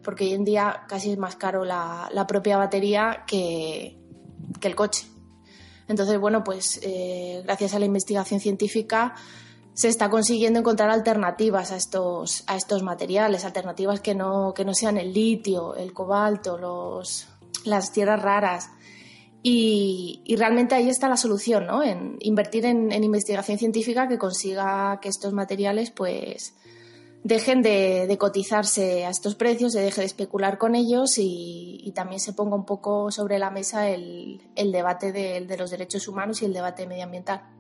Porque 0.02 0.24
hoy 0.24 0.34
en 0.34 0.46
día 0.46 0.86
casi 0.88 1.12
es 1.12 1.18
más 1.18 1.36
caro 1.36 1.66
la, 1.66 2.26
propia 2.30 2.58
batería 2.58 3.26
que, 3.28 4.00
el 4.62 4.76
coche. 4.76 5.06
Entonces, 5.90 6.18
bueno, 6.18 6.42
pues 6.46 6.80
eh, 6.82 7.42
gracias 7.44 7.74
a 7.74 7.80
la 7.80 7.86
investigación 7.86 8.40
científica 8.40 9.16
se 9.74 9.88
está 9.88 10.10
consiguiendo 10.10 10.60
encontrar 10.60 10.90
alternativas 10.90 11.72
a 11.72 11.78
estos, 11.78 12.44
a 12.48 12.56
estos 12.56 12.84
materiales, 12.84 13.46
alternativas 13.46 14.02
que 14.02 14.16
no, 14.16 14.54
que 14.54 14.66
no 14.66 14.74
sean 14.74 14.98
el 14.98 15.14
litio, 15.14 15.76
el 15.76 15.94
cobalto, 15.94 16.58
los, 16.58 17.28
las 17.64 17.92
tierras 17.92 18.22
raras. 18.22 18.70
Y, 19.42 20.22
realmente 20.38 20.76
ahí 20.76 20.90
está 20.90 21.08
la 21.08 21.16
solución, 21.16 21.66
¿no? 21.66 21.82
En 21.82 22.18
invertir 22.20 22.66
en, 22.66 22.92
investigación 22.92 23.58
científica 23.58 24.08
que 24.10 24.18
consiga 24.18 25.00
que 25.02 25.08
estos 25.08 25.32
materiales, 25.32 25.92
pues, 25.92 26.56
dejen 27.24 27.62
de, 27.62 28.14
cotizarse 28.20 29.06
a 29.06 29.10
estos 29.10 29.36
precios, 29.36 29.72
se 29.72 29.80
deje 29.80 30.02
de 30.02 30.08
especular 30.08 30.58
con 30.58 30.76
ellos 30.76 31.14
y, 31.18 31.92
también 31.96 32.20
se 32.20 32.34
ponga 32.34 32.56
un 32.56 32.66
poco 32.66 33.12
sobre 33.12 33.40
la 33.40 33.50
mesa 33.50 33.90
el, 33.90 34.42
debate 34.58 35.14
de, 35.14 35.40
de 35.46 35.58
los 35.58 35.72
derechos 35.72 36.08
humanos 36.10 36.42
y 36.42 36.46
el 36.46 36.54
debate 36.54 36.86
medioambiental. 36.86 37.59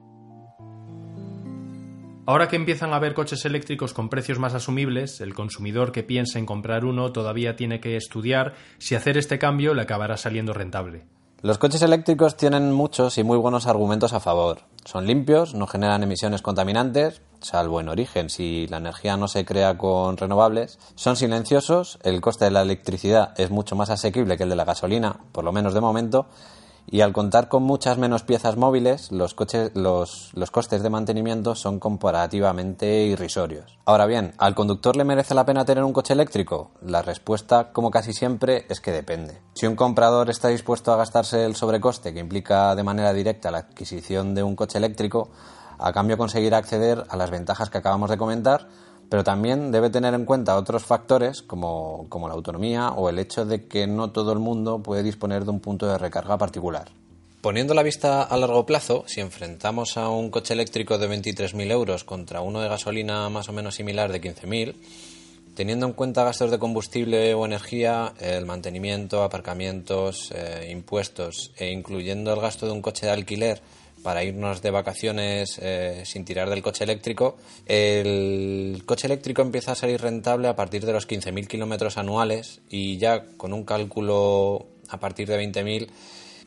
Ahora 2.29 2.47
que 2.47 2.57
empiezan 2.57 2.93
a 2.93 2.97
haber 2.97 3.15
coches 3.15 3.43
eléctricos 3.45 3.91
con 3.91 4.07
precios 4.07 4.37
más 4.37 4.53
asumibles, 4.53 5.19
el 5.19 5.33
consumidor 5.33 5.91
que 5.91 6.03
piensa 6.03 6.37
en 6.37 6.45
comprar 6.45 6.85
uno 6.85 7.11
todavía 7.11 7.55
tiene 7.55 7.79
que 7.79 7.95
estudiar 7.95 8.53
si 8.77 8.93
hacer 8.93 9.17
este 9.17 9.39
cambio 9.39 9.73
le 9.73 9.81
acabará 9.81 10.15
saliendo 10.15 10.53
rentable. 10.53 11.07
Los 11.41 11.57
coches 11.57 11.81
eléctricos 11.81 12.37
tienen 12.37 12.71
muchos 12.71 13.17
y 13.17 13.23
muy 13.23 13.39
buenos 13.39 13.65
argumentos 13.65 14.13
a 14.13 14.19
favor. 14.19 14.59
Son 14.85 15.07
limpios, 15.07 15.55
no 15.55 15.65
generan 15.65 16.03
emisiones 16.03 16.43
contaminantes, 16.43 17.23
salvo 17.41 17.81
en 17.81 17.89
origen 17.89 18.29
si 18.29 18.67
la 18.67 18.77
energía 18.77 19.17
no 19.17 19.27
se 19.27 19.43
crea 19.43 19.75
con 19.79 20.15
renovables. 20.15 20.77
Son 20.93 21.15
silenciosos, 21.15 21.97
el 22.03 22.21
coste 22.21 22.45
de 22.45 22.51
la 22.51 22.61
electricidad 22.61 23.33
es 23.39 23.49
mucho 23.49 23.75
más 23.75 23.89
asequible 23.89 24.37
que 24.37 24.43
el 24.43 24.49
de 24.49 24.55
la 24.55 24.65
gasolina, 24.65 25.17
por 25.31 25.43
lo 25.43 25.51
menos 25.51 25.73
de 25.73 25.81
momento, 25.81 26.27
Y 26.91 27.01
al 27.01 27.13
contar 27.13 27.49
con 27.49 27.61
muchas 27.63 27.99
menos 27.99 28.23
piezas 28.23 28.57
móviles, 28.57 29.11
los, 29.11 29.35
coches, 29.35 29.71
los, 29.75 30.31
los, 30.33 30.49
costes 30.49 30.81
de 30.81 30.89
mantenimiento 30.89 31.53
son 31.53 31.79
comparativamente 31.79 33.03
irrisorios. 33.03 33.77
Ahora 33.85 34.07
bien, 34.07 34.33
¿al 34.39 34.55
conductor 34.55 34.95
le 34.95 35.03
merece 35.03 35.35
la 35.35 35.45
pena 35.45 35.65
tener 35.65 35.83
un 35.83 35.93
coche 35.93 36.13
eléctrico? 36.13 36.71
La 36.81 37.03
respuesta, 37.03 37.71
como 37.71 37.91
casi 37.91 38.13
siempre, 38.13 38.65
es 38.69 38.81
que 38.81 38.91
depende. 38.91 39.39
Si 39.53 39.67
un 39.67 39.75
comprador 39.75 40.31
está 40.31 40.47
dispuesto 40.47 40.91
a 40.91 40.97
gastarse 40.97 41.45
el 41.45 41.55
sobrecoste 41.55 42.11
que 42.11 42.21
implica 42.21 42.73
de 42.73 42.83
manera 42.83 43.13
directa 43.13 43.51
la 43.51 43.59
adquisición 43.59 44.33
de 44.33 44.41
un 44.41 44.55
coche 44.55 44.79
eléctrico, 44.79 45.29
a 45.77 45.93
cambio 45.93 46.17
conseguirá 46.17 46.57
acceder 46.57 47.05
a 47.09 47.15
las 47.15 47.29
ventajas 47.29 47.69
que 47.69 47.77
acabamos 47.77 48.09
de 48.09 48.17
comentar, 48.17 48.67
pero 49.09 49.23
también 49.23 49.71
debe 49.71 49.89
tener 49.89 50.13
en 50.13 50.25
cuenta 50.25 50.55
otros 50.55 50.83
factores 50.83 51.41
como, 51.41 52.07
la 52.27 52.33
autonomía 52.33 52.89
o 52.89 53.09
el 53.09 53.17
hecho 53.17 53.45
de 53.45 53.65
que 53.65 53.87
no 53.87 54.11
todo 54.11 54.31
el 54.31 54.39
mundo 54.39 54.83
puede 54.83 55.03
disponer 55.03 55.45
de 55.45 55.51
un 55.51 55.59
punto 55.59 55.87
de 55.87 55.97
recarga 55.97 56.37
particular. 56.37 56.89
Poniendo 57.41 57.73
la 57.73 57.83
vista 57.83 58.23
a 58.23 58.37
largo 58.37 58.65
plazo, 58.65 59.05
si 59.07 59.21
enfrentamos 59.21 59.97
a 59.97 60.09
un 60.09 60.29
coche 60.29 60.53
eléctrico 60.53 60.97
de 60.97 61.09
23.000 61.09 61.71
euros 61.71 62.03
contra 62.03 62.41
uno 62.41 62.59
de 62.59 62.67
gasolina 62.67 63.29
más 63.29 63.49
o 63.49 63.53
menos 63.53 63.75
similar 63.75 64.11
de 64.11 64.21
15.000, 64.21 64.75
teniendo 65.55 65.85
en 65.87 65.93
cuenta 65.93 66.25
gastos 66.25 66.51
de 66.51 66.59
combustible 66.59 67.33
o 67.33 67.45
energía, 67.45 68.13
el 68.19 68.45
mantenimiento, 68.45 69.23
aparcamientos, 69.23 70.31
eh, 70.35 70.69
impuestos 70.69 71.51
e 71.57 71.71
incluyendo 71.71 72.33
el 72.33 72.41
gasto 72.41 72.65
de 72.65 72.73
un 72.73 72.81
coche 72.81 73.05
de 73.05 73.13
alquiler 73.13 73.61
para 74.03 74.23
irnos 74.23 74.61
de 74.61 74.71
vacaciones 74.71 75.59
eh, 75.61 76.03
sin 76.05 76.25
tirar 76.25 76.49
del 76.49 76.61
coche 76.61 76.83
eléctrico, 76.83 77.37
el 77.65 78.83
coche 78.85 79.07
eléctrico 79.07 79.41
empieza 79.41 79.73
a 79.73 79.75
salir 79.75 80.01
rentable 80.01 80.47
a 80.47 80.55
partir 80.55 80.85
de 80.85 80.93
los 80.93 81.07
15.000 81.07 81.47
kilómetros 81.47 81.97
anuales 81.97 82.61
y 82.69 82.97
ya 82.97 83.25
con 83.37 83.53
un 83.53 83.63
cálculo 83.63 84.67
a 84.89 84.99
partir 84.99 85.27
de 85.27 85.39
20.000 85.39 85.87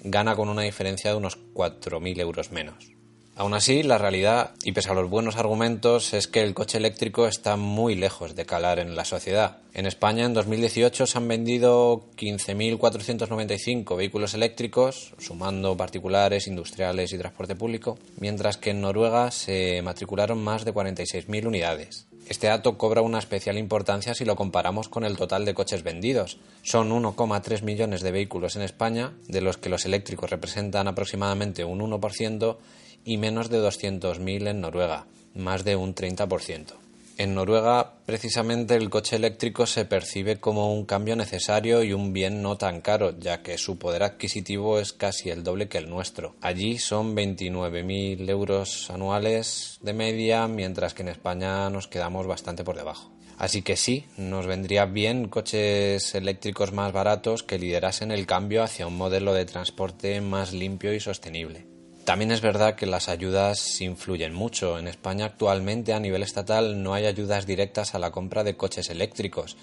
gana 0.04 0.34
con 0.34 0.48
una 0.48 0.62
diferencia 0.62 1.10
de 1.10 1.16
unos 1.16 1.38
4.000 1.54 2.20
euros 2.20 2.52
menos. 2.52 3.01
Aún 3.34 3.54
así, 3.54 3.82
la 3.82 3.96
realidad, 3.96 4.50
y 4.62 4.72
pese 4.72 4.90
a 4.90 4.94
los 4.94 5.08
buenos 5.08 5.36
argumentos, 5.36 6.12
es 6.12 6.26
que 6.26 6.42
el 6.42 6.52
coche 6.52 6.76
eléctrico 6.76 7.26
está 7.26 7.56
muy 7.56 7.94
lejos 7.94 8.36
de 8.36 8.44
calar 8.44 8.78
en 8.78 8.94
la 8.94 9.06
sociedad. 9.06 9.56
En 9.72 9.86
España, 9.86 10.26
en 10.26 10.34
2018, 10.34 11.06
se 11.06 11.16
han 11.16 11.28
vendido 11.28 12.04
15.495 12.18 13.96
vehículos 13.96 14.34
eléctricos, 14.34 15.14
sumando 15.18 15.78
particulares, 15.78 16.46
industriales 16.46 17.10
y 17.14 17.18
transporte 17.18 17.56
público, 17.56 17.98
mientras 18.18 18.58
que 18.58 18.70
en 18.70 18.82
Noruega 18.82 19.30
se 19.30 19.80
matricularon 19.80 20.44
más 20.44 20.66
de 20.66 20.74
46.000 20.74 21.46
unidades. 21.46 22.06
Este 22.28 22.48
dato 22.48 22.76
cobra 22.76 23.00
una 23.00 23.18
especial 23.18 23.56
importancia 23.56 24.14
si 24.14 24.26
lo 24.26 24.36
comparamos 24.36 24.90
con 24.90 25.04
el 25.04 25.16
total 25.16 25.46
de 25.46 25.54
coches 25.54 25.82
vendidos. 25.82 26.38
Son 26.62 26.90
1,3 26.90 27.62
millones 27.62 28.02
de 28.02 28.12
vehículos 28.12 28.56
en 28.56 28.62
España, 28.62 29.12
de 29.26 29.40
los 29.40 29.56
que 29.56 29.70
los 29.70 29.86
eléctricos 29.86 30.30
representan 30.30 30.86
aproximadamente 30.86 31.64
un 31.64 31.80
1% 31.80 32.56
y 33.04 33.16
menos 33.16 33.50
de 33.50 33.60
200.000 33.60 34.48
en 34.48 34.60
Noruega, 34.60 35.06
más 35.34 35.64
de 35.64 35.76
un 35.76 35.94
30%. 35.94 36.74
En 37.18 37.34
Noruega, 37.34 37.92
precisamente, 38.06 38.74
el 38.74 38.88
coche 38.88 39.16
eléctrico 39.16 39.66
se 39.66 39.84
percibe 39.84 40.40
como 40.40 40.74
un 40.74 40.86
cambio 40.86 41.14
necesario 41.14 41.82
y 41.82 41.92
un 41.92 42.12
bien 42.12 42.42
no 42.42 42.56
tan 42.56 42.80
caro, 42.80 43.16
ya 43.18 43.42
que 43.42 43.58
su 43.58 43.78
poder 43.78 44.02
adquisitivo 44.02 44.78
es 44.78 44.94
casi 44.94 45.28
el 45.28 45.44
doble 45.44 45.68
que 45.68 45.78
el 45.78 45.90
nuestro. 45.90 46.34
Allí 46.40 46.78
son 46.78 47.14
29.000 47.14 48.28
euros 48.30 48.90
anuales 48.90 49.78
de 49.82 49.92
media, 49.92 50.48
mientras 50.48 50.94
que 50.94 51.02
en 51.02 51.08
España 51.08 51.68
nos 51.68 51.86
quedamos 51.86 52.26
bastante 52.26 52.64
por 52.64 52.76
debajo. 52.76 53.12
Así 53.36 53.62
que 53.62 53.76
sí, 53.76 54.06
nos 54.16 54.46
vendría 54.46 54.86
bien 54.86 55.28
coches 55.28 56.14
eléctricos 56.14 56.72
más 56.72 56.92
baratos 56.92 57.42
que 57.42 57.58
liderasen 57.58 58.10
el 58.10 58.26
cambio 58.26 58.62
hacia 58.62 58.86
un 58.86 58.96
modelo 58.96 59.34
de 59.34 59.44
transporte 59.44 60.20
más 60.20 60.52
limpio 60.52 60.94
y 60.94 61.00
sostenible. 61.00 61.71
También 62.04 62.32
es 62.32 62.40
verdad 62.40 62.74
que 62.74 62.86
las 62.86 63.08
ayudas 63.08 63.80
influyen 63.80 64.34
mucho. 64.34 64.76
En 64.76 64.88
España 64.88 65.26
actualmente 65.26 65.92
a 65.92 66.00
nivel 66.00 66.24
estatal 66.24 66.82
no 66.82 66.94
hay 66.94 67.06
ayudas 67.06 67.46
directas 67.46 67.94
a 67.94 68.00
la 68.00 68.10
compra 68.10 68.42
de 68.42 68.56
coches 68.56 68.90
eléctricos. 68.90 69.56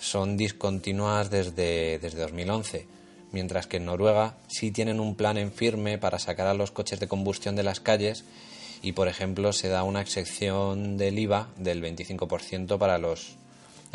Son 0.00 0.36
discontinuas 0.36 1.30
desde, 1.30 1.98
desde 1.98 2.20
2011, 2.20 2.86
mientras 3.32 3.66
que 3.66 3.78
en 3.78 3.86
Noruega 3.86 4.36
sí 4.46 4.70
tienen 4.70 5.00
un 5.00 5.16
plan 5.16 5.36
en 5.36 5.50
firme 5.50 5.98
para 5.98 6.20
sacar 6.20 6.46
a 6.46 6.54
los 6.54 6.70
coches 6.70 7.00
de 7.00 7.08
combustión 7.08 7.56
de 7.56 7.64
las 7.64 7.80
calles 7.80 8.24
y, 8.80 8.92
por 8.92 9.08
ejemplo, 9.08 9.52
se 9.52 9.68
da 9.68 9.82
una 9.82 10.00
excepción 10.00 10.96
del 10.96 11.18
IVA 11.18 11.48
del 11.56 11.82
25% 11.82 12.78
para 12.78 12.98
los 12.98 13.36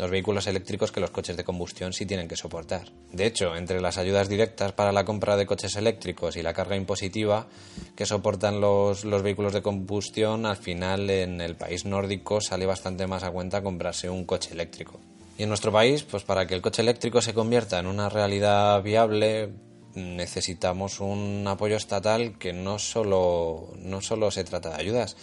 los 0.00 0.10
vehículos 0.10 0.46
eléctricos 0.46 0.90
que 0.90 1.00
los 1.00 1.10
coches 1.10 1.36
de 1.36 1.44
combustión 1.44 1.92
sí 1.92 2.06
tienen 2.06 2.26
que 2.26 2.34
soportar. 2.34 2.86
De 3.12 3.26
hecho, 3.26 3.54
entre 3.54 3.82
las 3.82 3.98
ayudas 3.98 4.30
directas 4.30 4.72
para 4.72 4.92
la 4.92 5.04
compra 5.04 5.36
de 5.36 5.44
coches 5.44 5.76
eléctricos 5.76 6.36
y 6.36 6.42
la 6.42 6.54
carga 6.54 6.74
impositiva 6.74 7.48
que 7.94 8.06
soportan 8.06 8.62
los, 8.62 9.04
los 9.04 9.22
vehículos 9.22 9.52
de 9.52 9.60
combustión, 9.60 10.46
al 10.46 10.56
final 10.56 11.10
en 11.10 11.42
el 11.42 11.54
país 11.54 11.84
nórdico 11.84 12.40
sale 12.40 12.64
bastante 12.64 13.06
más 13.06 13.24
a 13.24 13.30
cuenta 13.30 13.62
comprarse 13.62 14.08
un 14.08 14.24
coche 14.24 14.54
eléctrico. 14.54 14.98
Y 15.36 15.42
en 15.42 15.50
nuestro 15.50 15.70
país, 15.70 16.02
pues 16.04 16.22
para 16.22 16.46
que 16.46 16.54
el 16.54 16.62
coche 16.62 16.80
eléctrico 16.80 17.20
se 17.20 17.34
convierta 17.34 17.78
en 17.78 17.86
una 17.86 18.08
realidad 18.08 18.82
viable, 18.82 19.50
necesitamos 19.94 21.00
un 21.00 21.44
apoyo 21.46 21.76
estatal 21.76 22.38
que 22.38 22.54
no 22.54 22.78
solo, 22.78 23.74
no 23.76 24.00
solo 24.00 24.30
se 24.30 24.44
trata 24.44 24.70
de 24.70 24.76
ayudas, 24.76 25.18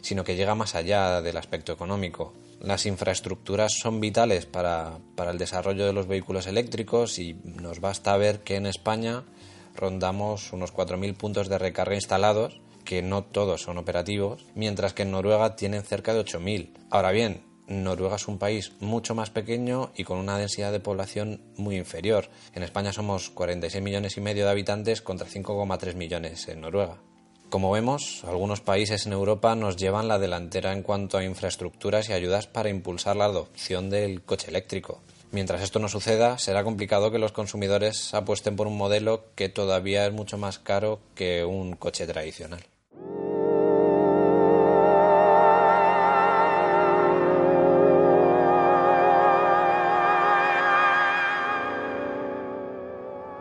sino 0.00 0.24
que 0.24 0.36
llega 0.36 0.54
más 0.54 0.74
allá 0.74 1.20
del 1.20 1.36
aspecto 1.36 1.74
económico. 1.74 2.32
Las 2.66 2.84
infraestructuras 2.84 3.74
son 3.80 4.00
vitales 4.00 4.44
para, 4.44 4.98
el 5.30 5.38
desarrollo 5.38 5.86
de 5.86 5.92
los 5.92 6.08
vehículos 6.08 6.48
eléctricos 6.48 7.20
y 7.20 7.34
nos 7.44 7.78
basta 7.78 8.16
ver 8.16 8.40
que 8.40 8.56
en 8.56 8.66
España 8.66 9.22
rondamos 9.76 10.52
unos 10.52 10.74
4.000 10.74 11.16
puntos 11.16 11.48
de 11.48 11.58
recarga 11.58 11.94
instalados, 11.94 12.60
que 12.84 13.02
no 13.02 13.22
todos 13.22 13.62
son 13.62 13.78
operativos, 13.78 14.44
mientras 14.56 14.94
que 14.94 15.02
en 15.02 15.12
Noruega 15.12 15.54
tienen 15.54 15.84
cerca 15.84 16.12
de 16.12 16.24
8.000. 16.24 16.70
Ahora 16.90 17.12
bien, 17.12 17.44
Noruega 17.68 18.16
es 18.16 18.26
un 18.26 18.38
país 18.38 18.72
mucho 18.80 19.14
más 19.14 19.30
pequeño 19.30 19.92
y 19.94 20.02
con 20.02 20.18
una 20.18 20.36
densidad 20.36 20.72
de 20.72 20.80
población 20.80 21.42
muy 21.56 21.76
inferior. 21.76 22.30
En 22.52 22.64
España 22.64 22.92
somos 22.92 23.30
46 23.30 23.80
millones 23.80 24.16
y 24.16 24.20
medio 24.20 24.44
de 24.44 24.50
habitantes 24.50 25.02
contra 25.02 25.28
5,3 25.28 25.94
millones 25.94 26.48
en 26.48 26.62
Noruega. 26.62 26.96
Como 27.48 27.70
vemos, 27.70 28.24
algunos 28.24 28.60
países 28.60 29.06
en 29.06 29.12
Europa 29.12 29.54
nos 29.54 29.76
llevan 29.76 30.08
la 30.08 30.18
delantera 30.18 30.72
en 30.72 30.82
cuanto 30.82 31.16
a 31.16 31.24
infraestructuras 31.24 32.08
y 32.08 32.12
ayudas 32.12 32.48
para 32.48 32.70
impulsar 32.70 33.14
la 33.14 33.26
adopción 33.26 33.88
del 33.88 34.22
coche 34.22 34.48
eléctrico. 34.50 35.00
Mientras 35.30 35.62
esto 35.62 35.78
no 35.78 35.88
suceda, 35.88 36.38
será 36.38 36.64
complicado 36.64 37.12
que 37.12 37.20
los 37.20 37.32
consumidores 37.32 38.12
apuesten 38.14 38.56
por 38.56 38.66
un 38.66 38.76
modelo 38.76 39.26
que 39.36 39.48
todavía 39.48 40.06
es 40.06 40.12
mucho 40.12 40.38
más 40.38 40.58
caro 40.58 40.98
que 41.14 41.44
un 41.44 41.76
coche 41.76 42.06
tradicional. 42.06 42.60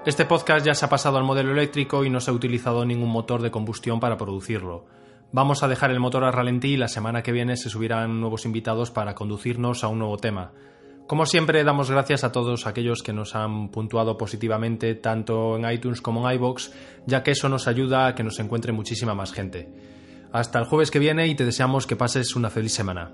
Este 0.05 0.25
podcast 0.25 0.63
ya 0.63 0.75
se 0.75 0.85
ha 0.85 0.89
pasado 0.89 1.17
al 1.17 1.23
modelo 1.23 1.51
eléctrico 1.51 2.05
y 2.05 2.11
no 2.11 2.19
se 2.19 2.29
ha 2.29 2.33
utilizado 2.33 2.85
ningún 2.85 3.09
motor 3.09 3.41
de 3.41 3.49
combustión 3.49 3.99
para 3.99 4.17
producirlo. 4.17 4.85
Vamos 5.31 5.63
a 5.63 5.67
dejar 5.67 5.89
el 5.89 5.99
motor 5.99 6.23
a 6.23 6.31
ralentí 6.31 6.73
y 6.73 6.77
la 6.77 6.87
semana 6.87 7.23
que 7.23 7.31
viene 7.31 7.57
se 7.57 7.71
subirán 7.71 8.21
nuevos 8.21 8.45
invitados 8.45 8.91
para 8.91 9.15
conducirnos 9.15 9.83
a 9.83 9.87
un 9.87 9.97
nuevo 9.97 10.17
tema. 10.17 10.51
Como 11.07 11.25
siempre, 11.25 11.63
damos 11.63 11.89
gracias 11.89 12.23
a 12.23 12.31
todos 12.31 12.67
aquellos 12.67 13.01
que 13.01 13.13
nos 13.13 13.33
han 13.33 13.69
puntuado 13.69 14.15
positivamente 14.15 14.93
tanto 14.93 15.57
en 15.57 15.67
iTunes 15.71 16.01
como 16.01 16.29
en 16.29 16.35
iBox, 16.35 16.71
ya 17.07 17.23
que 17.23 17.31
eso 17.31 17.49
nos 17.49 17.67
ayuda 17.67 18.05
a 18.05 18.13
que 18.13 18.23
nos 18.23 18.39
encuentre 18.39 18.73
muchísima 18.73 19.15
más 19.15 19.33
gente. 19.33 19.69
Hasta 20.31 20.59
el 20.59 20.65
jueves 20.65 20.91
que 20.91 20.99
viene 20.99 21.25
y 21.25 21.33
te 21.33 21.45
deseamos 21.45 21.87
que 21.87 21.95
pases 21.95 22.35
una 22.35 22.51
feliz 22.51 22.73
semana. 22.73 23.11